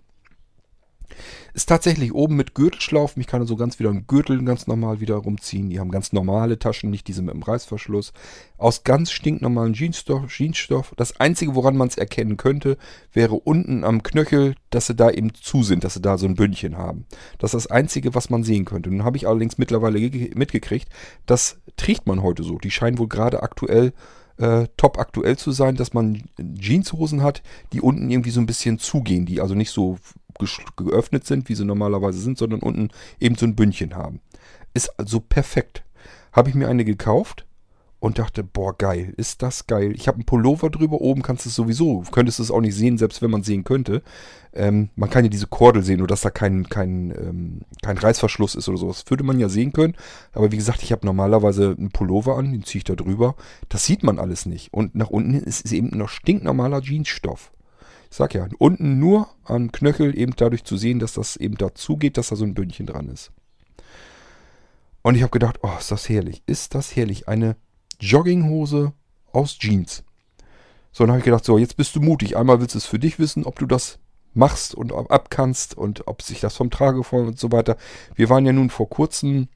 Ist 1.54 1.70
tatsächlich 1.70 2.14
oben 2.14 2.36
mit 2.36 2.56
Gürtelschlaufen. 2.56 3.22
Ich 3.22 3.28
kann 3.28 3.42
also 3.42 3.56
ganz 3.56 3.80
wieder 3.80 3.90
einen 3.90 4.08
Gürtel 4.08 4.44
ganz 4.44 4.68
normal 4.68 5.00
wieder 5.00 5.16
rumziehen. 5.16 5.70
Die 5.70 5.80
haben 5.80 5.92
ganz 5.92 6.14
normale 6.14 6.60
Taschen, 6.60 6.90
nicht 6.90 7.08
diese 7.08 7.22
mit 7.22 7.34
dem 7.34 7.44
Reißverschluss. 7.44 8.14
Aus 8.58 8.84
ganz 8.84 9.12
stinknormalen 9.12 9.74
Jeansstoff. 9.74 10.30
Jeansstoff. 10.30 10.94
Das 10.98 11.20
Einzige, 11.20 11.56
woran 11.56 11.78
man 11.78 11.88
es 11.88 11.98
erkennen 11.98 12.38
könnte, 12.38 12.78
wäre 13.14 13.36
unten 13.36 13.84
am 13.84 14.04
Knöchel, 14.04 14.56
dass 14.70 14.88
sie 14.88 14.96
da 14.96 15.10
eben 15.10 15.34
zu 15.34 15.64
sind, 15.64 15.84
dass 15.84 15.96
sie 15.96 16.02
da 16.02 16.18
so 16.18 16.28
ein 16.28 16.36
Bündchen 16.36 16.78
haben. 16.78 17.06
Das 17.38 17.54
ist 17.54 17.66
das 17.66 17.72
Einzige, 17.72 18.16
was 18.16 18.30
man 18.30 18.44
sehen 18.44 18.66
könnte. 18.66 18.90
Nun 18.90 19.04
habe 19.04 19.18
ich 19.18 19.28
allerdings 19.28 19.58
mittlerweile 19.58 20.00
mitgekriegt, 20.00 20.90
das 21.26 21.60
trägt 21.78 22.08
man 22.08 22.22
heute 22.22 22.44
so. 22.44 22.58
Die 22.58 22.72
scheinen 22.72 22.98
wohl 22.98 23.08
gerade 23.08 23.44
aktuell 23.44 23.94
äh, 24.40 24.68
top 24.78 24.98
aktuell 24.98 25.38
zu 25.38 25.52
sein, 25.52 25.76
dass 25.76 25.94
man 25.94 26.24
Jeanshosen 26.60 27.22
hat, 27.22 27.44
die 27.74 27.82
unten 27.82 28.10
irgendwie 28.10 28.32
so 28.32 28.40
ein 28.40 28.46
bisschen 28.46 28.80
zugehen, 28.80 29.26
die 29.26 29.42
also 29.42 29.56
nicht 29.56 29.72
so 29.72 29.98
geöffnet 30.78 31.26
sind, 31.26 31.50
wie 31.50 31.56
sie 31.56 31.66
normalerweise 31.66 32.20
sind, 32.20 32.38
sondern 32.38 32.62
unten 32.62 32.90
eben 33.20 33.36
so 33.36 33.46
ein 33.46 33.56
Bündchen 33.56 33.96
haben. 33.96 34.22
Ist 34.74 34.98
also 34.98 35.20
perfekt. 35.20 35.84
Habe 36.32 36.50
ich 36.50 36.56
mir 36.56 36.70
eine 36.70 36.86
gekauft 36.86 37.46
und 38.00 38.18
dachte, 38.18 38.44
boah, 38.44 38.78
geil, 38.78 39.14
ist 39.18 39.42
das 39.42 39.68
geil. 39.68 39.92
Ich 39.94 40.08
habe 40.08 40.16
einen 40.16 40.26
Pullover 40.26 40.70
drüber, 40.70 41.02
oben 41.02 41.22
kannst 41.22 41.46
du 41.46 41.50
es 41.50 41.56
sowieso, 41.56 42.04
könntest 42.12 42.40
du 42.40 42.44
es 42.44 42.52
auch 42.52 42.62
nicht 42.62 42.76
sehen, 42.76 42.98
selbst 42.98 43.22
wenn 43.22 43.32
man 43.32 43.44
sehen 43.44 43.66
könnte. 43.66 44.02
Ähm, 44.54 44.90
man 44.96 45.10
kann 45.10 45.26
ja 45.26 45.30
diese 45.30 45.48
Kordel 45.48 45.84
sehen, 45.84 46.00
nur 46.00 46.08
dass 46.08 46.22
da 46.22 46.30
kein, 46.30 46.70
kein, 46.70 47.12
ähm, 47.12 47.62
kein 47.82 47.98
Reißverschluss 47.98 48.56
ist 48.56 48.70
oder 48.70 48.78
sowas. 48.78 49.04
Würde 49.08 49.24
man 49.24 49.38
ja 49.38 49.50
sehen 49.50 49.74
können. 49.74 49.96
Aber 50.34 50.52
wie 50.52 50.58
gesagt, 50.58 50.82
ich 50.82 50.92
habe 50.92 51.06
normalerweise 51.06 51.76
einen 51.78 51.92
Pullover 51.92 52.38
an, 52.38 52.52
den 52.52 52.64
ziehe 52.64 52.80
ich 52.80 52.86
da 52.86 52.96
drüber. 52.96 53.36
Das 53.68 53.86
sieht 53.86 54.04
man 54.04 54.18
alles 54.18 54.46
nicht. 54.46 54.74
Und 54.74 54.96
nach 54.96 55.10
unten 55.10 55.34
ist 55.34 55.66
es 55.66 55.72
eben 55.72 55.90
noch 55.98 56.10
stinknormaler 56.10 56.82
Jeansstoff. 56.82 57.52
Ich 58.10 58.18
sag 58.18 58.34
ja, 58.34 58.48
unten 58.58 58.98
nur 58.98 59.28
am 59.44 59.72
Knöchel 59.72 60.18
eben 60.18 60.34
dadurch 60.36 60.64
zu 60.64 60.78
sehen, 60.78 61.00
dass 61.00 61.14
das 61.14 61.36
eben 61.36 61.58
dazu 61.58 61.98
geht, 61.98 62.18
dass 62.18 62.30
da 62.30 62.36
so 62.36 62.46
ein 62.46 62.56
Bündchen 62.56 62.88
dran 62.88 63.10
ist. 63.10 63.32
Und 65.04 65.16
ich 65.16 65.22
habe 65.22 65.32
gedacht, 65.32 65.60
oh, 65.62 65.72
ist 65.78 65.92
das 65.92 66.10
herrlich. 66.10 66.42
Ist 66.48 66.74
das 66.76 66.96
herrlich. 66.96 67.28
Eine 67.28 67.56
Jogginghose 68.00 68.94
aus 69.32 69.58
Jeans. 69.58 70.04
So, 70.92 71.04
dann 71.04 71.12
habe 71.12 71.20
ich 71.20 71.26
gedacht, 71.26 71.46
so, 71.46 71.58
jetzt 71.58 71.78
bist 71.78 71.96
du 71.96 72.02
mutig. 72.02 72.36
Einmal 72.36 72.60
willst 72.60 72.76
du 72.76 72.80
es 72.80 72.86
für 72.86 73.00
dich 73.00 73.20
wissen, 73.20 73.46
ob 73.46 73.60
du 73.60 73.66
das 73.66 74.00
machst 74.34 74.76
und 74.76 74.92
abkannst 74.92 75.78
und 75.78 76.08
ob 76.08 76.22
sich 76.22 76.40
das 76.40 76.56
vom 76.56 76.70
Trageform 76.70 77.28
und 77.28 77.40
so 77.40 77.52
weiter. 77.52 77.78
Wir 78.16 78.30
waren 78.30 78.46
ja 78.46 78.54
nun 78.54 78.70
vor 78.70 78.90
kurzem, 78.90 79.48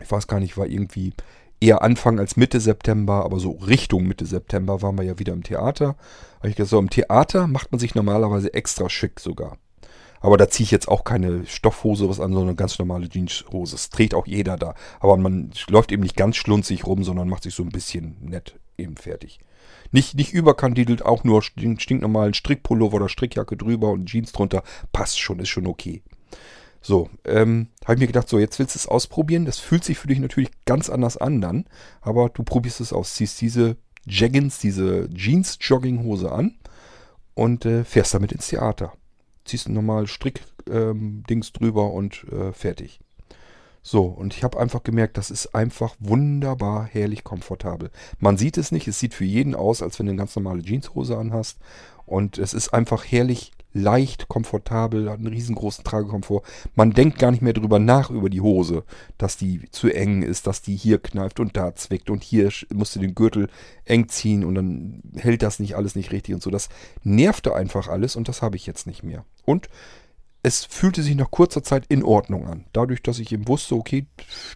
ich 0.00 0.10
weiß 0.10 0.26
gar 0.26 0.40
nicht, 0.40 0.56
war 0.56 0.66
irgendwie 0.66 1.12
eher 1.60 1.82
Anfang 1.82 2.18
als 2.18 2.36
Mitte 2.36 2.60
September, 2.60 3.24
aber 3.24 3.38
so 3.38 3.52
Richtung 3.52 4.06
Mitte 4.06 4.26
September 4.26 4.82
waren 4.82 4.96
wir 4.96 5.04
ja 5.04 5.18
wieder 5.18 5.32
im 5.32 5.42
Theater. 5.42 5.96
Habe 6.38 6.48
ich 6.48 6.56
gesagt, 6.56 6.70
so 6.70 6.78
im 6.78 6.90
Theater 6.90 7.46
macht 7.46 7.72
man 7.72 7.78
sich 7.78 7.94
normalerweise 7.94 8.52
extra 8.52 8.88
schick 8.90 9.20
sogar. 9.20 9.56
Aber 10.24 10.38
da 10.38 10.48
ziehe 10.48 10.64
ich 10.64 10.70
jetzt 10.70 10.88
auch 10.88 11.04
keine 11.04 11.44
Stoffhose 11.44 12.08
was 12.08 12.18
an, 12.18 12.30
sondern 12.30 12.48
eine 12.48 12.56
ganz 12.56 12.78
normale 12.78 13.10
Jeanshose. 13.10 13.72
Das 13.72 13.90
trägt 13.90 14.14
auch 14.14 14.26
jeder 14.26 14.56
da. 14.56 14.74
Aber 14.98 15.18
man 15.18 15.50
läuft 15.68 15.92
eben 15.92 16.02
nicht 16.02 16.16
ganz 16.16 16.36
schlunzig 16.36 16.86
rum, 16.86 17.04
sondern 17.04 17.28
macht 17.28 17.42
sich 17.42 17.54
so 17.54 17.62
ein 17.62 17.68
bisschen 17.68 18.16
nett 18.22 18.58
eben 18.78 18.96
fertig. 18.96 19.38
Nicht, 19.92 20.14
nicht 20.14 20.32
überkandidelt, 20.32 21.04
auch 21.04 21.24
nur 21.24 21.42
stinknormalen 21.42 22.32
Strickpullover 22.32 22.96
oder 22.96 23.10
Strickjacke 23.10 23.58
drüber 23.58 23.90
und 23.90 24.06
Jeans 24.06 24.32
drunter. 24.32 24.62
Passt 24.94 25.20
schon, 25.20 25.40
ist 25.40 25.50
schon 25.50 25.66
okay. 25.66 26.02
So, 26.80 27.10
ähm, 27.26 27.68
habe 27.84 27.96
ich 27.96 28.00
mir 28.00 28.06
gedacht, 28.06 28.30
so, 28.30 28.38
jetzt 28.38 28.58
willst 28.58 28.74
du 28.74 28.78
es 28.78 28.88
ausprobieren. 28.88 29.44
Das 29.44 29.58
fühlt 29.58 29.84
sich 29.84 29.98
für 29.98 30.08
dich 30.08 30.20
natürlich 30.20 30.48
ganz 30.64 30.88
anders 30.88 31.18
an 31.18 31.42
dann. 31.42 31.66
Aber 32.00 32.30
du 32.30 32.44
probierst 32.44 32.80
es 32.80 32.94
aus. 32.94 33.12
Ziehst 33.12 33.42
diese 33.42 33.76
Jaggins, 34.06 34.58
diese 34.58 35.10
Jeans-Jogginghose 35.10 36.32
an 36.32 36.54
und 37.34 37.66
äh, 37.66 37.84
fährst 37.84 38.14
damit 38.14 38.32
ins 38.32 38.48
Theater. 38.48 38.94
Ziehst 39.44 39.68
ein 39.68 39.74
normal 39.74 40.06
Strick-Dings 40.06 41.48
ähm, 41.48 41.52
drüber 41.52 41.92
und 41.92 42.24
äh, 42.32 42.52
fertig. 42.52 43.00
So, 43.86 44.04
und 44.04 44.34
ich 44.34 44.42
habe 44.42 44.58
einfach 44.58 44.82
gemerkt, 44.82 45.18
das 45.18 45.30
ist 45.30 45.54
einfach 45.54 45.94
wunderbar 45.98 46.86
herrlich 46.86 47.22
komfortabel. 47.22 47.90
Man 48.18 48.38
sieht 48.38 48.56
es 48.56 48.72
nicht, 48.72 48.88
es 48.88 48.98
sieht 48.98 49.12
für 49.12 49.26
jeden 49.26 49.54
aus, 49.54 49.82
als 49.82 49.98
wenn 49.98 50.06
du 50.06 50.12
eine 50.12 50.18
ganz 50.18 50.34
normale 50.34 50.62
Jeanshose 50.62 51.18
anhast. 51.18 51.58
Und 52.06 52.38
es 52.38 52.54
ist 52.54 52.72
einfach 52.72 53.04
herrlich 53.04 53.52
leicht, 53.74 54.28
komfortabel, 54.28 55.10
hat 55.10 55.18
einen 55.18 55.26
riesengroßen 55.26 55.84
Tragekomfort. 55.84 56.42
Man 56.74 56.92
denkt 56.92 57.18
gar 57.18 57.30
nicht 57.30 57.42
mehr 57.42 57.52
drüber 57.52 57.78
nach 57.78 58.08
über 58.08 58.30
die 58.30 58.40
Hose, 58.40 58.84
dass 59.18 59.36
die 59.36 59.68
zu 59.70 59.88
eng 59.92 60.22
ist, 60.22 60.46
dass 60.46 60.62
die 60.62 60.76
hier 60.76 60.98
kneift 60.98 61.40
und 61.40 61.56
da 61.56 61.74
zwickt 61.74 62.08
und 62.08 62.22
hier 62.22 62.50
musst 62.72 62.96
du 62.96 63.00
den 63.00 63.14
Gürtel 63.14 63.48
eng 63.84 64.08
ziehen 64.08 64.44
und 64.44 64.54
dann 64.54 65.02
hält 65.16 65.42
das 65.42 65.58
nicht 65.58 65.76
alles 65.76 65.96
nicht 65.96 66.12
richtig 66.12 66.34
und 66.34 66.42
so. 66.42 66.50
Das 66.50 66.68
nervte 67.02 67.54
einfach 67.54 67.88
alles 67.88 68.16
und 68.16 68.28
das 68.28 68.40
habe 68.40 68.56
ich 68.56 68.66
jetzt 68.66 68.86
nicht 68.86 69.02
mehr. 69.02 69.24
Und 69.44 69.68
es 70.44 70.64
fühlte 70.64 71.02
sich 71.02 71.16
nach 71.16 71.30
kurzer 71.30 71.62
Zeit 71.62 71.86
in 71.88 72.04
Ordnung 72.04 72.46
an. 72.46 72.66
Dadurch, 72.72 73.02
dass 73.02 73.18
ich 73.18 73.32
eben 73.32 73.48
wusste, 73.48 73.74
okay, 73.74 74.06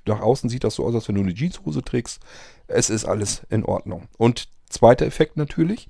nach 0.06 0.20
außen 0.20 0.50
sieht 0.50 0.62
das 0.62 0.74
so 0.74 0.84
aus, 0.84 0.94
als 0.94 1.08
wenn 1.08 1.14
du 1.14 1.22
eine 1.22 1.34
Jeanshose 1.34 1.82
trägst. 1.82 2.20
Es 2.66 2.90
ist 2.90 3.06
alles 3.06 3.42
in 3.48 3.64
Ordnung. 3.64 4.06
Und 4.18 4.48
zweiter 4.68 5.06
Effekt 5.06 5.38
natürlich, 5.38 5.88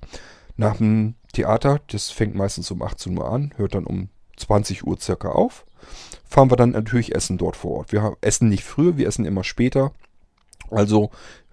nach 0.55 0.77
dem 0.77 1.15
Theater, 1.33 1.79
das 1.87 2.09
fängt 2.09 2.35
meistens 2.35 2.71
um 2.71 2.81
18 2.81 3.17
Uhr 3.17 3.31
an, 3.31 3.53
hört 3.57 3.75
dann 3.75 3.85
um 3.85 4.09
20 4.37 4.85
Uhr 4.85 4.99
circa 4.99 5.29
auf. 5.29 5.65
Fahren 6.27 6.51
wir 6.51 6.57
dann 6.57 6.71
natürlich 6.71 7.15
essen 7.15 7.37
dort 7.37 7.55
vor 7.55 7.71
Ort. 7.71 7.91
Wir 7.91 8.15
essen 8.21 8.49
nicht 8.49 8.63
früher, 8.63 8.97
wir 8.97 9.07
essen 9.07 9.25
immer 9.25 9.43
später. 9.43 9.91
Also 10.69 11.09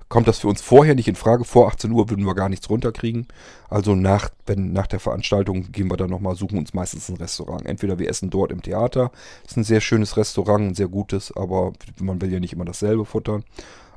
kommt 0.09 0.29
das 0.29 0.39
für 0.39 0.49
uns 0.49 0.61
vorher 0.61 0.95
nicht 0.95 1.09
in 1.09 1.17
Frage. 1.17 1.45
Vor 1.45 1.69
18 1.69 1.91
Uhr 1.91 2.11
würden 2.11 2.25
wir 2.25 2.35
gar 2.35 2.49
nichts 2.49 2.71
runterkriegen. 2.71 3.27
Also 3.69 3.95
nach, 3.95 4.31
wenn, 4.47 4.73
nach 4.73 4.87
der 4.87 5.01
Veranstaltung 5.01 5.73
gehen 5.73 5.91
wir 5.91 5.97
dann 5.97 6.11
nochmal, 6.11 6.37
suchen 6.37 6.59
uns 6.59 6.75
meistens 6.75 7.09
ein 7.09 7.17
Restaurant. 7.17 7.67
Entweder 7.67 7.99
wir 7.99 8.09
essen 8.09 8.31
dort 8.31 8.53
im 8.53 8.63
Theater, 8.63 9.11
ist 9.47 9.57
ein 9.57 9.65
sehr 9.65 9.81
schönes 9.81 10.17
Restaurant, 10.17 10.65
ein 10.65 10.75
sehr 10.75 10.89
gutes, 10.89 11.35
aber 11.37 11.73
man 11.99 12.21
will 12.21 12.33
ja 12.33 12.41
nicht 12.41 12.53
immer 12.53 12.65
dasselbe 12.65 13.05
futtern. 13.05 13.45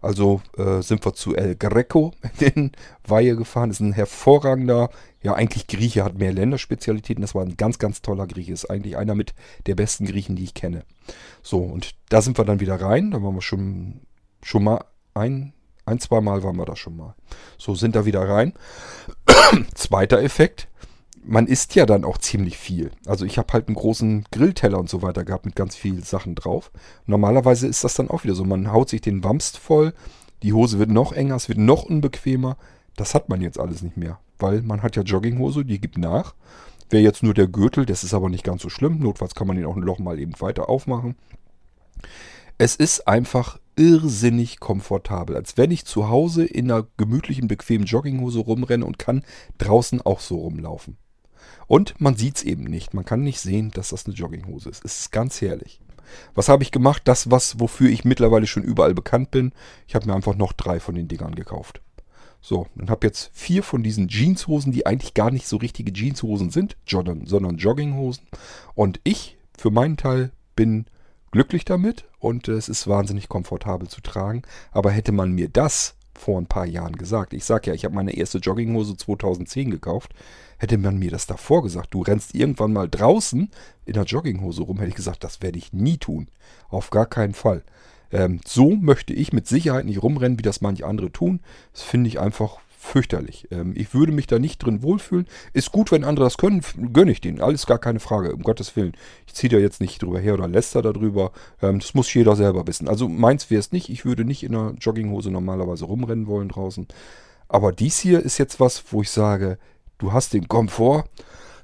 Also 0.02 0.42
äh, 0.58 0.82
sind 0.82 1.06
wir 1.06 1.14
zu 1.14 1.36
El 1.36 1.56
Greco 1.56 2.14
in 2.40 2.72
Weihe 3.06 3.36
gefahren. 3.36 3.72
Ist 3.72 3.80
ein 3.80 3.94
hervorragender, 3.94 4.90
ja 5.22 5.34
eigentlich 5.34 5.68
Grieche, 5.68 6.04
hat 6.04 6.18
mehr 6.18 6.34
Länderspezialitäten. 6.34 7.22
Das 7.22 7.36
war 7.36 7.44
ein 7.44 7.58
ganz, 7.58 7.80
ganz 7.80 8.02
toller 8.02 8.28
Grieche. 8.28 8.54
Ist 8.54 8.70
eigentlich 8.70 8.98
einer 8.98 9.16
mit 9.16 9.34
der 9.66 9.76
besten 9.76 10.06
Griechen, 10.06 10.36
die 10.36 10.44
ich 10.44 10.54
kenne. 10.54 10.84
So, 11.44 11.60
und 11.60 11.96
da 12.10 12.22
sind 12.22 12.38
wir 12.38 12.46
dann 12.46 12.60
wieder 12.60 12.80
rein. 12.80 13.12
Da 13.12 13.22
waren 13.22 13.36
wir 13.36 13.42
schon, 13.42 14.02
schon 14.44 14.64
mal 14.64 14.86
ein, 15.14 15.54
ein, 15.86 16.00
zwei 16.00 16.22
Mal 16.22 16.44
waren 16.44 16.58
wir 16.58 16.66
da 16.66 16.76
schon 16.76 16.96
mal. 16.96 17.16
So, 17.58 17.76
sind 17.76 17.96
da 17.96 18.06
wieder 18.06 18.28
rein. 18.28 18.54
Zweiter 19.74 20.22
Effekt, 20.22 20.68
man 21.24 21.48
isst 21.48 21.76
ja 21.76 21.86
dann 21.86 22.04
auch 22.04 22.18
ziemlich 22.18 22.58
viel. 22.58 22.92
Also 23.06 23.26
ich 23.26 23.38
habe 23.38 23.54
halt 23.54 23.68
einen 23.68 23.76
großen 23.76 24.26
Grillteller 24.32 24.80
und 24.80 24.90
so 24.90 25.02
weiter 25.02 25.26
gehabt 25.26 25.46
mit 25.46 25.56
ganz 25.56 25.76
vielen 25.76 26.04
Sachen 26.04 26.36
drauf. 26.36 26.72
Normalerweise 27.06 27.68
ist 27.68 27.84
das 27.84 27.96
dann 27.96 28.10
auch 28.10 28.24
wieder 28.24 28.36
so. 28.36 28.44
Man 28.44 28.72
haut 28.72 28.90
sich 28.90 29.02
den 29.02 29.24
Wamst 29.24 29.58
voll, 29.58 29.94
die 30.44 30.54
Hose 30.54 30.80
wird 30.80 30.90
noch 30.90 31.12
enger, 31.12 31.36
es 31.36 31.50
wird 31.50 31.58
noch 31.58 31.84
unbequemer. 31.84 32.58
Das 32.96 33.16
hat 33.16 33.30
man 33.30 33.42
jetzt 33.42 33.60
alles 33.60 33.82
nicht 33.82 33.98
mehr, 33.98 34.20
weil 34.40 34.62
man 34.62 34.84
hat 34.84 34.96
ja 34.96 35.04
Jogginghose, 35.04 35.66
die 35.66 35.80
gibt 35.80 35.98
nach. 35.98 36.36
Wäre 36.90 37.04
jetzt 37.04 37.24
nur 37.24 37.34
der 37.34 37.48
Gürtel, 37.48 37.86
das 37.86 38.04
ist 38.04 38.14
aber 38.14 38.30
nicht 38.30 38.44
ganz 38.44 38.62
so 38.62 38.70
schlimm. 38.70 39.00
Notfalls 39.00 39.36
kann 39.36 39.48
man 39.48 39.58
den 39.58 39.66
auch 39.66 39.76
ein 39.76 39.84
Loch 39.84 40.00
mal 40.00 40.20
eben 40.20 40.34
weiter 40.40 40.70
aufmachen. 40.70 41.16
Es 42.58 42.76
ist 42.76 43.08
einfach 43.08 43.60
irrsinnig 43.76 44.60
komfortabel, 44.60 45.36
als 45.36 45.56
wenn 45.56 45.72
ich 45.72 45.86
zu 45.86 46.10
Hause 46.10 46.46
in 46.46 46.70
einer 46.70 46.88
gemütlichen, 46.98 47.48
bequemen 47.48 47.86
Jogginghose 47.86 48.40
rumrenne 48.40 48.86
und 48.86 49.00
kann 49.00 49.24
draußen 49.60 50.02
auch 50.02 50.20
so 50.20 50.40
rumlaufen. 50.40 50.98
Und 51.68 52.00
man 52.00 52.16
sieht 52.16 52.38
es 52.38 52.44
eben 52.44 52.64
nicht. 52.64 52.94
Man 52.94 53.06
kann 53.06 53.22
nicht 53.22 53.40
sehen, 53.40 53.72
dass 53.72 53.90
das 53.90 54.06
eine 54.06 54.16
Jogginghose 54.16 54.70
ist. 54.70 54.84
Es 54.84 55.00
ist 55.00 55.12
ganz 55.12 55.42
herrlich. 55.42 55.82
Was 56.34 56.50
habe 56.50 56.64
ich 56.64 56.72
gemacht? 56.72 57.04
Das, 57.06 57.30
was, 57.30 57.60
wofür 57.60 57.90
ich 57.90 58.06
mittlerweile 58.06 58.48
schon 58.48 58.64
überall 58.64 58.94
bekannt 58.94 59.32
bin. 59.32 59.52
Ich 59.88 59.96
habe 59.96 60.08
mir 60.08 60.16
einfach 60.16 60.36
noch 60.36 60.54
drei 60.54 60.80
von 60.80 60.96
den 60.96 61.08
Dingern 61.08 61.36
gekauft. 61.36 61.82
So, 62.42 62.68
dann 62.76 62.90
habe 62.90 63.06
jetzt 63.06 63.32
vier 63.34 63.64
von 63.64 63.84
diesen 63.84 64.08
Jeanshosen, 64.08 64.72
die 64.72 64.86
eigentlich 64.86 65.14
gar 65.14 65.30
nicht 65.30 65.48
so 65.48 65.58
richtige 65.58 65.92
Jeanshosen 65.92 66.50
sind, 66.52 66.78
sondern 66.86 67.58
Jogginghosen. 67.58 68.26
Und 68.76 69.00
ich, 69.04 69.38
für 69.58 69.72
meinen 69.72 69.98
Teil, 69.98 70.32
bin 70.56 70.86
glücklich 71.32 71.66
damit 71.66 72.06
und 72.18 72.48
es 72.48 72.70
ist 72.70 72.88
wahnsinnig 72.88 73.30
komfortabel 73.30 73.88
zu 73.88 74.02
tragen. 74.02 74.44
Aber 74.72 74.92
hätte 74.92 75.12
man 75.12 75.32
mir 75.32 75.50
das 75.50 75.96
vor 76.20 76.40
ein 76.40 76.48
paar 76.48 76.66
Jahren 76.66 76.96
gesagt, 76.96 77.34
ich 77.34 77.46
sage 77.46 77.68
ja, 77.68 77.74
ich 77.74 77.86
habe 77.86 77.96
meine 77.96 78.16
erste 78.16 78.40
Jogginghose 78.40 78.98
2010 78.98 79.72
gekauft, 79.72 80.14
hätte 80.58 80.78
man 80.78 81.00
mir 81.00 81.12
das 81.12 81.28
davor 81.28 81.64
gesagt, 81.64 81.94
du 81.94 82.02
rennst 82.02 82.36
irgendwann 82.36 82.74
mal 82.74 82.90
draußen 82.90 83.50
in 83.86 83.94
der 83.94 84.04
Jogginghose 84.04 84.62
rum, 84.62 84.78
hätte 84.78 84.90
ich 84.90 84.96
gesagt, 84.96 85.24
das 85.24 85.42
werde 85.42 85.58
ich 85.58 85.74
nie 85.74 85.98
tun. 85.98 86.28
Auf 86.70 86.90
gar 86.90 87.06
keinen 87.06 87.34
Fall. 87.34 87.64
Ähm, 88.12 88.42
so 88.46 88.76
möchte 88.76 89.14
ich 89.14 89.34
mit 89.34 89.48
Sicherheit 89.48 89.86
nicht 89.86 90.04
rumrennen, 90.04 90.38
wie 90.38 90.44
das 90.44 90.62
manche 90.62 90.86
andere 90.86 91.12
tun. 91.12 91.40
Das 91.74 91.84
finde 91.84 92.10
ich 92.10 92.20
einfach 92.20 92.60
fürchterlich. 92.80 93.48
Ähm, 93.52 93.74
ich 93.76 93.94
würde 93.94 94.14
mich 94.14 94.26
da 94.26 94.40
nicht 94.40 94.60
drin 94.60 94.82
wohlfühlen. 94.82 95.28
Ist 95.52 95.72
gut, 95.72 95.92
wenn 95.92 96.06
andere 96.06 96.26
das 96.26 96.38
können, 96.38 96.64
gönne 96.94 97.12
ich 97.12 97.20
denen. 97.20 97.42
Alles 97.42 97.66
gar 97.66 97.78
keine 97.78 98.00
Frage, 98.00 98.34
um 98.34 98.42
Gottes 98.42 98.76
Willen. 98.76 98.94
Ich 99.28 99.34
ziehe 99.34 99.50
da 99.50 99.58
jetzt 99.58 99.82
nicht 99.82 100.02
drüber 100.02 100.20
her 100.20 100.34
oder 100.34 100.48
läster 100.48 100.82
darüber. 100.82 101.34
Ähm, 101.62 101.80
das 101.80 101.94
muss 101.94 102.12
jeder 102.14 102.38
selber 102.38 102.66
wissen. 102.68 102.88
Also 102.88 103.10
meins 103.10 103.52
wäre 103.52 103.60
es 103.60 103.74
nicht. 103.74 103.90
Ich 103.90 104.06
würde 104.06 104.24
nicht 104.24 104.44
in 104.44 104.56
einer 104.56 104.74
Jogginghose 104.80 105.30
normalerweise 105.30 105.86
rumrennen 105.86 106.28
wollen 106.28 106.48
draußen. 106.48 106.88
Aber 107.50 107.74
dies 107.74 108.00
hier 108.00 108.22
ist 108.22 108.38
jetzt 108.38 108.62
was, 108.62 108.82
wo 108.92 109.02
ich 109.02 109.12
sage, 109.12 109.60
du 109.98 110.14
hast 110.14 110.34
den 110.34 110.48
Komfort 110.48 111.04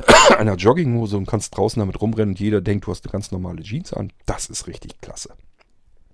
einer 0.38 0.56
Jogginghose 0.56 1.16
und 1.18 1.28
kannst 1.28 1.56
draußen 1.56 1.80
damit 1.80 2.02
rumrennen 2.02 2.34
und 2.34 2.40
jeder 2.40 2.60
denkt, 2.60 2.88
du 2.88 2.92
hast 2.92 3.06
eine 3.06 3.14
ganz 3.14 3.32
normale 3.32 3.64
Jeans 3.64 3.94
an. 3.94 4.12
Das 4.26 4.48
ist 4.48 4.68
richtig 4.68 5.00
klasse. 5.00 5.34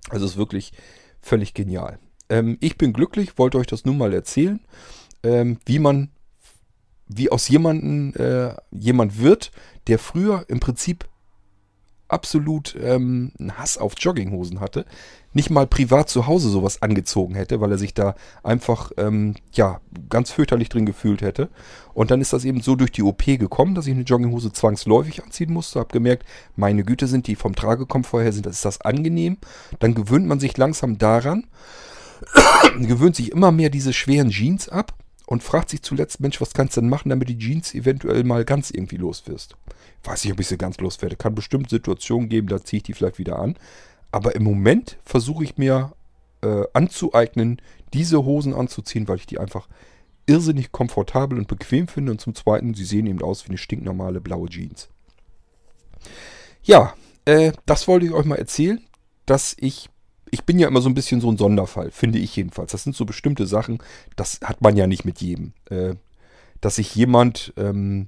Also 0.09 0.25
ist 0.25 0.37
wirklich 0.37 0.73
völlig 1.21 1.55
genial. 1.55 1.97
Ähm, 2.31 2.57
ich 2.61 2.77
bin 2.77 2.93
glücklich, 2.93 3.37
wollte 3.37 3.59
euch 3.59 3.67
das 3.67 3.85
nun 3.85 3.97
mal 3.97 4.13
erzählen, 4.13 4.61
ähm, 5.21 5.59
wie 5.65 5.79
man, 5.79 6.09
wie 7.07 7.29
aus 7.29 7.49
jemandem 7.49 8.13
äh, 8.15 8.55
jemand 8.71 9.21
wird, 9.21 9.51
der 9.87 9.99
früher 9.99 10.45
im 10.47 10.61
Prinzip 10.61 11.07
absolut 12.07 12.75
ähm, 12.81 13.31
einen 13.39 13.57
Hass 13.57 13.77
auf 13.77 13.93
Jogginghosen 13.97 14.59
hatte, 14.59 14.85
nicht 15.33 15.49
mal 15.49 15.65
privat 15.65 16.09
zu 16.09 16.27
Hause 16.27 16.49
sowas 16.49 16.81
angezogen 16.81 17.35
hätte, 17.35 17.61
weil 17.61 17.71
er 17.71 17.77
sich 17.77 17.93
da 17.93 18.15
einfach 18.43 18.91
ähm, 18.97 19.35
ja 19.53 19.79
ganz 20.09 20.31
fürchterlich 20.31 20.67
drin 20.67 20.85
gefühlt 20.85 21.21
hätte. 21.21 21.49
Und 21.93 22.11
dann 22.11 22.19
ist 22.19 22.33
das 22.33 22.43
eben 22.43 22.61
so 22.61 22.75
durch 22.75 22.91
die 22.91 23.03
OP 23.03 23.23
gekommen, 23.25 23.75
dass 23.75 23.87
ich 23.87 23.93
eine 23.93 24.03
Jogginghose 24.03 24.51
zwangsläufig 24.51 25.23
anziehen 25.23 25.53
musste. 25.53 25.79
Hab 25.79 25.93
gemerkt, 25.93 26.25
meine 26.55 26.83
Güte 26.83 27.07
sind 27.07 27.27
die 27.27 27.35
vom 27.35 27.55
Tragekomfort 27.55 28.23
her 28.23 28.33
sind, 28.33 28.45
das 28.45 28.55
ist 28.55 28.65
das 28.65 28.81
angenehm. 28.81 29.37
Dann 29.79 29.93
gewöhnt 29.93 30.27
man 30.27 30.41
sich 30.41 30.57
langsam 30.57 30.97
daran, 30.97 31.47
gewöhnt 32.79 33.15
sich 33.15 33.31
immer 33.31 33.51
mehr 33.51 33.69
diese 33.69 33.93
schweren 33.93 34.29
Jeans 34.29 34.69
ab 34.69 34.93
und 35.25 35.43
fragt 35.43 35.69
sich 35.69 35.81
zuletzt, 35.81 36.19
Mensch, 36.19 36.41
was 36.41 36.53
kannst 36.53 36.75
du 36.75 36.81
denn 36.81 36.89
machen, 36.89 37.09
damit 37.09 37.29
die 37.29 37.37
Jeans 37.37 37.73
eventuell 37.73 38.23
mal 38.23 38.43
ganz 38.43 38.69
irgendwie 38.69 38.97
los 38.97 39.23
wirst? 39.27 39.55
Weiß 40.03 40.23
nicht, 40.23 40.33
ob 40.33 40.39
ich 40.39 40.47
sie 40.47 40.57
ganz 40.57 40.77
loswerde. 40.79 41.15
Kann 41.15 41.35
bestimmt 41.35 41.69
Situationen 41.69 42.27
geben, 42.27 42.47
da 42.47 42.63
ziehe 42.63 42.79
ich 42.79 42.83
die 42.83 42.93
vielleicht 42.93 43.17
wieder 43.17 43.39
an. 43.39 43.55
Aber 44.11 44.35
im 44.35 44.43
Moment 44.43 44.97
versuche 45.05 45.43
ich 45.43 45.57
mir 45.57 45.93
äh, 46.41 46.63
anzueignen, 46.73 47.61
diese 47.93 48.25
Hosen 48.25 48.53
anzuziehen, 48.53 49.07
weil 49.07 49.17
ich 49.17 49.25
die 49.25 49.39
einfach 49.39 49.67
irrsinnig 50.25 50.71
komfortabel 50.71 51.37
und 51.37 51.47
bequem 51.47 51.87
finde. 51.87 52.11
Und 52.11 52.19
zum 52.19 52.35
Zweiten, 52.35 52.73
sie 52.73 52.83
sehen 52.85 53.07
eben 53.07 53.21
aus 53.21 53.45
wie 53.45 53.49
eine 53.49 53.57
stinknormale 53.57 54.19
blaue 54.21 54.49
Jeans. 54.49 54.89
Ja, 56.63 56.93
äh, 57.25 57.53
das 57.65 57.87
wollte 57.87 58.05
ich 58.05 58.11
euch 58.11 58.25
mal 58.25 58.35
erzählen, 58.35 58.81
dass 59.25 59.55
ich 59.59 59.89
ich 60.31 60.45
bin 60.45 60.57
ja 60.57 60.67
immer 60.67 60.81
so 60.81 60.89
ein 60.89 60.95
bisschen 60.95 61.21
so 61.21 61.29
ein 61.29 61.37
Sonderfall, 61.37 61.91
finde 61.91 62.19
ich 62.19 62.35
jedenfalls. 62.35 62.71
Das 62.71 62.83
sind 62.83 62.95
so 62.95 63.05
bestimmte 63.05 63.45
Sachen, 63.45 63.79
das 64.15 64.39
hat 64.43 64.61
man 64.61 64.77
ja 64.77 64.87
nicht 64.87 65.05
mit 65.05 65.21
jedem. 65.21 65.53
Äh, 65.69 65.95
dass 66.61 66.75
sich 66.75 66.95
jemand 66.95 67.53
ähm, 67.57 68.07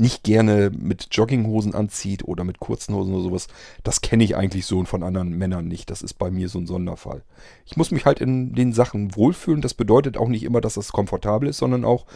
nicht 0.00 0.24
gerne 0.24 0.70
mit 0.70 1.08
Jogginghosen 1.12 1.74
anzieht 1.74 2.24
oder 2.24 2.42
mit 2.42 2.58
kurzen 2.58 2.94
Hosen 2.94 3.14
oder 3.14 3.22
sowas, 3.22 3.48
das 3.84 4.00
kenne 4.00 4.24
ich 4.24 4.34
eigentlich 4.34 4.66
so 4.66 4.78
und 4.78 4.86
von 4.86 5.02
anderen 5.02 5.36
Männern 5.36 5.68
nicht. 5.68 5.90
Das 5.90 6.02
ist 6.02 6.14
bei 6.14 6.30
mir 6.30 6.48
so 6.48 6.58
ein 6.58 6.66
Sonderfall. 6.66 7.22
Ich 7.66 7.76
muss 7.76 7.90
mich 7.90 8.06
halt 8.06 8.18
in 8.18 8.54
den 8.54 8.72
Sachen 8.72 9.14
wohlfühlen. 9.14 9.60
Das 9.60 9.74
bedeutet 9.74 10.16
auch 10.16 10.28
nicht 10.28 10.42
immer, 10.42 10.60
dass 10.60 10.74
das 10.74 10.92
komfortabel 10.92 11.50
ist, 11.50 11.58
sondern 11.58 11.84
auch, 11.84 12.06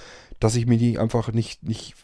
dass 0.41 0.57
ich 0.57 0.67
mir 0.67 0.79
die 0.79 0.99
einfach 0.99 1.31
nicht, 1.31 1.63
nicht 1.63 1.95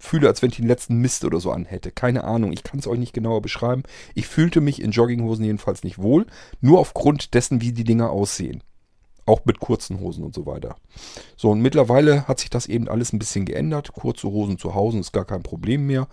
fühle, 0.00 0.28
als 0.28 0.42
wenn 0.42 0.50
ich 0.50 0.56
den 0.56 0.66
letzten 0.66 0.96
Mist 0.98 1.24
oder 1.24 1.40
so 1.40 1.50
anhätte. 1.50 1.90
Keine 1.90 2.24
Ahnung, 2.24 2.52
ich 2.52 2.62
kann 2.62 2.78
es 2.78 2.86
euch 2.86 2.98
nicht 2.98 3.12
genauer 3.12 3.42
beschreiben. 3.42 3.82
Ich 4.14 4.26
fühlte 4.26 4.60
mich 4.60 4.80
in 4.82 4.90
Jogginghosen 4.90 5.44
jedenfalls 5.44 5.82
nicht 5.84 5.98
wohl, 5.98 6.26
nur 6.60 6.78
aufgrund 6.78 7.34
dessen, 7.34 7.60
wie 7.60 7.72
die 7.72 7.84
Dinger 7.84 8.10
aussehen. 8.10 8.62
Auch 9.26 9.44
mit 9.44 9.60
kurzen 9.60 10.00
Hosen 10.00 10.24
und 10.24 10.34
so 10.34 10.46
weiter. 10.46 10.76
So, 11.36 11.50
und 11.50 11.60
mittlerweile 11.60 12.26
hat 12.26 12.40
sich 12.40 12.48
das 12.48 12.66
eben 12.66 12.88
alles 12.88 13.12
ein 13.12 13.18
bisschen 13.18 13.44
geändert. 13.44 13.92
Kurze 13.92 14.28
Hosen 14.28 14.58
zu 14.58 14.74
Hause 14.74 14.98
ist 14.98 15.12
gar 15.12 15.26
kein 15.26 15.42
Problem 15.42 15.86
mehr. 15.86 16.08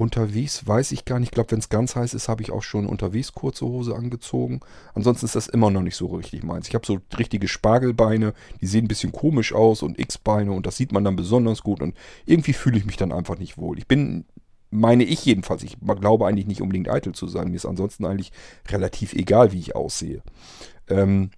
Unterwegs 0.00 0.66
weiß 0.66 0.92
ich 0.92 1.04
gar 1.04 1.18
nicht. 1.18 1.26
Ich 1.28 1.32
glaube, 1.32 1.50
wenn 1.50 1.58
es 1.58 1.68
ganz 1.68 1.94
heiß 1.94 2.14
ist, 2.14 2.30
habe 2.30 2.42
ich 2.42 2.52
auch 2.52 2.62
schon 2.62 2.86
unterwegs 2.86 3.32
kurze 3.32 3.66
Hose 3.66 3.94
angezogen. 3.94 4.60
Ansonsten 4.94 5.26
ist 5.26 5.34
das 5.34 5.46
immer 5.46 5.70
noch 5.70 5.82
nicht 5.82 5.96
so 5.96 6.06
richtig 6.06 6.42
meins. 6.42 6.68
Ich 6.68 6.74
habe 6.74 6.86
so 6.86 7.00
richtige 7.18 7.48
Spargelbeine, 7.48 8.32
die 8.62 8.66
sehen 8.66 8.86
ein 8.86 8.88
bisschen 8.88 9.12
komisch 9.12 9.52
aus 9.52 9.82
und 9.82 9.98
X-Beine 9.98 10.52
und 10.52 10.64
das 10.64 10.78
sieht 10.78 10.92
man 10.92 11.04
dann 11.04 11.16
besonders 11.16 11.62
gut 11.62 11.82
und 11.82 11.94
irgendwie 12.24 12.54
fühle 12.54 12.78
ich 12.78 12.86
mich 12.86 12.96
dann 12.96 13.12
einfach 13.12 13.38
nicht 13.38 13.58
wohl. 13.58 13.76
Ich 13.76 13.86
bin, 13.88 14.24
meine 14.70 15.04
ich 15.04 15.22
jedenfalls, 15.26 15.62
ich 15.62 15.76
glaube 15.78 16.26
eigentlich 16.26 16.46
nicht 16.46 16.62
unbedingt 16.62 16.88
eitel 16.88 17.14
zu 17.14 17.28
sein. 17.28 17.50
Mir 17.50 17.56
ist 17.56 17.66
ansonsten 17.66 18.06
eigentlich 18.06 18.32
relativ 18.68 19.12
egal, 19.12 19.52
wie 19.52 19.58
ich 19.58 19.76
aussehe. 19.76 20.22
Ähm, 20.88 21.30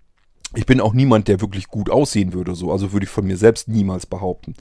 ich 0.55 0.67
bin 0.67 0.81
auch 0.81 0.93
niemand, 0.93 1.27
der 1.27 1.41
wirklich 1.41 1.67
gut 1.67 1.91
aussehen 1.91 2.33
würde, 2.33 2.55
so. 2.55 2.71
Also 2.71 2.93
würde 2.93 3.07
ich 3.07 3.11
von 3.11 3.27
mir 3.27 3.37
selbst 3.37 3.67
niemals 3.67 4.07
behaupten. 4.07 4.55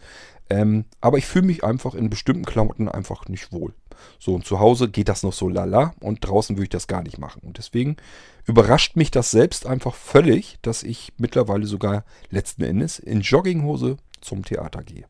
Ähm, 0.49 0.85
aber 1.01 1.19
ich 1.19 1.27
fühle 1.27 1.45
mich 1.45 1.63
einfach 1.63 1.93
in 1.93 2.09
bestimmten 2.09 2.45
Klamotten 2.45 2.89
einfach 2.89 3.27
nicht 3.27 3.51
wohl. 3.51 3.75
So, 4.19 4.35
und 4.35 4.45
zu 4.45 4.59
Hause 4.59 4.89
geht 4.89 5.09
das 5.09 5.23
noch 5.23 5.33
so 5.33 5.49
lala 5.49 5.93
und 5.99 6.19
draußen 6.25 6.55
würde 6.55 6.63
ich 6.63 6.69
das 6.69 6.87
gar 6.87 7.03
nicht 7.03 7.17
machen. 7.17 7.41
Und 7.43 7.57
deswegen 7.57 7.97
überrascht 8.45 8.95
mich 8.95 9.11
das 9.11 9.31
selbst 9.31 9.65
einfach 9.65 9.95
völlig, 9.95 10.57
dass 10.61 10.83
ich 10.83 11.13
mittlerweile 11.17 11.65
sogar 11.65 12.03
letzten 12.29 12.63
Endes 12.63 12.99
in 12.99 13.21
Jogginghose 13.21 13.97
zum 14.21 14.45
Theater 14.45 14.83
gehe. 14.83 15.05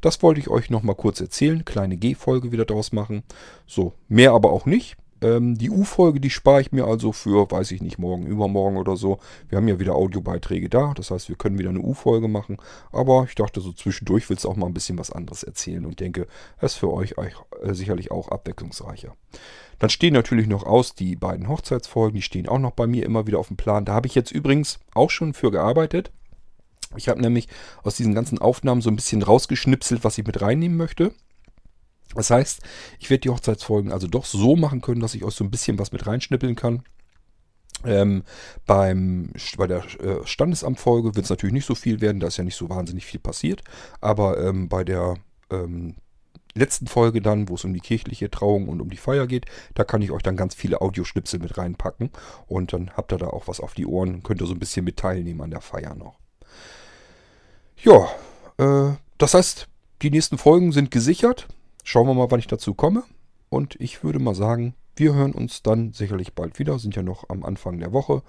Das 0.00 0.22
wollte 0.22 0.40
ich 0.40 0.48
euch 0.48 0.70
nochmal 0.70 0.94
kurz 0.94 1.20
erzählen. 1.20 1.64
Kleine 1.64 1.96
G-Folge 1.96 2.52
wieder 2.52 2.64
draus 2.64 2.92
machen. 2.92 3.22
So, 3.66 3.92
mehr 4.08 4.32
aber 4.32 4.52
auch 4.52 4.66
nicht. 4.66 4.96
Ähm, 5.22 5.56
die 5.56 5.70
U-Folge, 5.70 6.20
die 6.20 6.30
spare 6.30 6.60
ich 6.60 6.72
mir 6.72 6.86
also 6.86 7.12
für, 7.12 7.50
weiß 7.50 7.70
ich 7.70 7.82
nicht, 7.82 7.98
morgen, 7.98 8.26
übermorgen 8.26 8.76
oder 8.76 8.96
so. 8.96 9.18
Wir 9.48 9.56
haben 9.56 9.68
ja 9.68 9.78
wieder 9.78 9.94
Audiobeiträge 9.94 10.68
da, 10.68 10.92
das 10.94 11.10
heißt, 11.10 11.28
wir 11.28 11.36
können 11.36 11.58
wieder 11.58 11.70
eine 11.70 11.80
U-Folge 11.80 12.28
machen. 12.28 12.58
Aber 12.92 13.24
ich 13.28 13.34
dachte, 13.34 13.60
so 13.60 13.72
zwischendurch 13.72 14.28
willst 14.28 14.44
du 14.44 14.48
auch 14.50 14.56
mal 14.56 14.66
ein 14.66 14.74
bisschen 14.74 14.98
was 14.98 15.10
anderes 15.10 15.42
erzählen 15.42 15.86
und 15.86 16.00
denke, 16.00 16.26
es 16.58 16.72
ist 16.72 16.78
für 16.78 16.92
euch, 16.92 17.14
äh, 17.18 17.74
sicherlich 17.74 18.10
auch 18.10 18.28
abwechslungsreicher. 18.28 19.14
Dann 19.78 19.90
stehen 19.90 20.14
natürlich 20.14 20.46
noch 20.46 20.64
aus 20.64 20.94
die 20.94 21.16
beiden 21.16 21.48
Hochzeitsfolgen, 21.48 22.16
die 22.16 22.22
stehen 22.22 22.48
auch 22.48 22.58
noch 22.58 22.72
bei 22.72 22.86
mir 22.86 23.04
immer 23.04 23.26
wieder 23.26 23.38
auf 23.38 23.48
dem 23.48 23.56
Plan. 23.56 23.84
Da 23.84 23.94
habe 23.94 24.06
ich 24.06 24.14
jetzt 24.14 24.32
übrigens 24.32 24.80
auch 24.94 25.10
schon 25.10 25.34
für 25.34 25.50
gearbeitet. 25.50 26.10
Ich 26.96 27.08
habe 27.08 27.20
nämlich 27.20 27.48
aus 27.82 27.96
diesen 27.96 28.14
ganzen 28.14 28.38
Aufnahmen 28.38 28.80
so 28.80 28.90
ein 28.90 28.96
bisschen 28.96 29.22
rausgeschnipselt, 29.22 30.04
was 30.04 30.18
ich 30.18 30.26
mit 30.26 30.40
reinnehmen 30.40 30.76
möchte. 30.76 31.12
Das 32.16 32.30
heißt, 32.30 32.60
ich 32.98 33.10
werde 33.10 33.20
die 33.20 33.30
Hochzeitsfolgen 33.30 33.92
also 33.92 34.08
doch 34.08 34.24
so 34.24 34.56
machen 34.56 34.80
können, 34.80 35.00
dass 35.00 35.14
ich 35.14 35.24
euch 35.24 35.34
so 35.34 35.44
ein 35.44 35.50
bisschen 35.50 35.78
was 35.78 35.92
mit 35.92 36.06
reinschnippeln 36.06 36.56
kann. 36.56 36.82
Ähm, 37.84 38.24
beim, 38.66 39.30
bei 39.58 39.66
der 39.66 39.84
äh, 40.00 40.26
Standesamtfolge 40.26 41.14
wird 41.14 41.24
es 41.24 41.30
natürlich 41.30 41.52
nicht 41.52 41.66
so 41.66 41.74
viel 41.74 42.00
werden, 42.00 42.20
da 42.20 42.26
ist 42.26 42.38
ja 42.38 42.44
nicht 42.44 42.56
so 42.56 42.68
wahnsinnig 42.68 43.04
viel 43.04 43.20
passiert. 43.20 43.62
Aber 44.00 44.40
ähm, 44.40 44.68
bei 44.68 44.82
der 44.82 45.16
ähm, 45.50 45.94
letzten 46.54 46.86
Folge 46.86 47.20
dann, 47.20 47.48
wo 47.48 47.54
es 47.54 47.64
um 47.64 47.74
die 47.74 47.80
kirchliche 47.80 48.30
Trauung 48.30 48.68
und 48.68 48.80
um 48.80 48.90
die 48.90 48.96
Feier 48.96 49.26
geht, 49.26 49.46
da 49.74 49.84
kann 49.84 50.02
ich 50.02 50.10
euch 50.10 50.22
dann 50.22 50.36
ganz 50.36 50.54
viele 50.54 50.80
Audioschnipsel 50.80 51.38
mit 51.38 51.58
reinpacken. 51.58 52.10
Und 52.46 52.72
dann 52.72 52.90
habt 52.96 53.12
ihr 53.12 53.18
da 53.18 53.28
auch 53.28 53.46
was 53.46 53.60
auf 53.60 53.74
die 53.74 53.86
Ohren, 53.86 54.22
könnt 54.22 54.40
ihr 54.40 54.46
so 54.46 54.54
ein 54.54 54.58
bisschen 54.58 54.84
mit 54.84 54.96
teilnehmen 54.96 55.42
an 55.42 55.50
der 55.50 55.60
Feier 55.60 55.94
noch. 55.94 56.18
Ja, 57.82 58.08
äh, 58.58 58.96
das 59.18 59.34
heißt, 59.34 59.68
die 60.02 60.10
nächsten 60.10 60.38
Folgen 60.38 60.72
sind 60.72 60.90
gesichert. 60.90 61.46
Schauen 61.88 62.08
wir 62.08 62.14
mal, 62.14 62.32
wann 62.32 62.40
ich 62.40 62.48
dazu 62.48 62.74
komme. 62.74 63.04
Und 63.48 63.76
ich 63.80 64.02
würde 64.02 64.18
mal 64.18 64.34
sagen, 64.34 64.74
wir 64.96 65.14
hören 65.14 65.30
uns 65.30 65.62
dann 65.62 65.92
sicherlich 65.92 66.34
bald 66.34 66.58
wieder. 66.58 66.80
Sind 66.80 66.96
ja 66.96 67.04
noch 67.04 67.30
am 67.30 67.44
Anfang 67.44 67.78
der 67.78 67.92
Woche. 67.92 68.24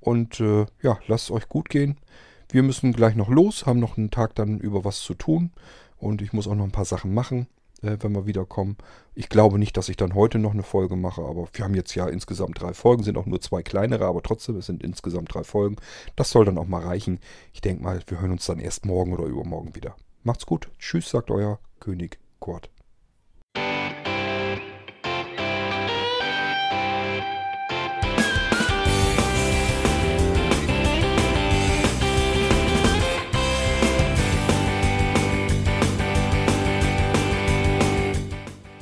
Und 0.00 0.40
äh, 0.40 0.64
ja, 0.80 0.98
lasst 1.08 1.24
es 1.24 1.30
euch 1.30 1.46
gut 1.50 1.68
gehen. 1.68 1.98
Wir 2.48 2.62
müssen 2.62 2.94
gleich 2.94 3.14
noch 3.14 3.28
los, 3.28 3.66
haben 3.66 3.80
noch 3.80 3.98
einen 3.98 4.10
Tag 4.10 4.34
dann 4.34 4.58
über 4.58 4.86
was 4.86 5.00
zu 5.00 5.12
tun. 5.12 5.52
Und 5.98 6.22
ich 6.22 6.32
muss 6.32 6.48
auch 6.48 6.54
noch 6.54 6.64
ein 6.64 6.72
paar 6.72 6.86
Sachen 6.86 7.12
machen, 7.12 7.48
äh, 7.82 7.98
wenn 8.00 8.12
wir 8.12 8.24
wiederkommen. 8.24 8.78
Ich 9.14 9.28
glaube 9.28 9.58
nicht, 9.58 9.76
dass 9.76 9.90
ich 9.90 9.98
dann 9.98 10.14
heute 10.14 10.38
noch 10.38 10.52
eine 10.52 10.62
Folge 10.62 10.96
mache, 10.96 11.20
aber 11.20 11.48
wir 11.52 11.66
haben 11.66 11.74
jetzt 11.74 11.94
ja 11.94 12.08
insgesamt 12.08 12.62
drei 12.62 12.72
Folgen, 12.72 13.02
sind 13.02 13.18
auch 13.18 13.26
nur 13.26 13.42
zwei 13.42 13.62
kleinere, 13.62 14.06
aber 14.06 14.22
trotzdem, 14.22 14.56
es 14.56 14.64
sind 14.64 14.82
insgesamt 14.82 15.34
drei 15.34 15.44
Folgen. 15.44 15.76
Das 16.16 16.30
soll 16.30 16.46
dann 16.46 16.56
auch 16.56 16.66
mal 16.66 16.82
reichen. 16.82 17.20
Ich 17.52 17.60
denke 17.60 17.82
mal, 17.82 18.00
wir 18.06 18.22
hören 18.22 18.32
uns 18.32 18.46
dann 18.46 18.58
erst 18.58 18.86
morgen 18.86 19.12
oder 19.12 19.24
übermorgen 19.24 19.74
wieder. 19.74 19.96
Macht's 20.22 20.46
gut. 20.46 20.70
Tschüss, 20.78 21.10
sagt 21.10 21.30
euer 21.30 21.58
König 21.78 22.18
Kurt. 22.40 22.71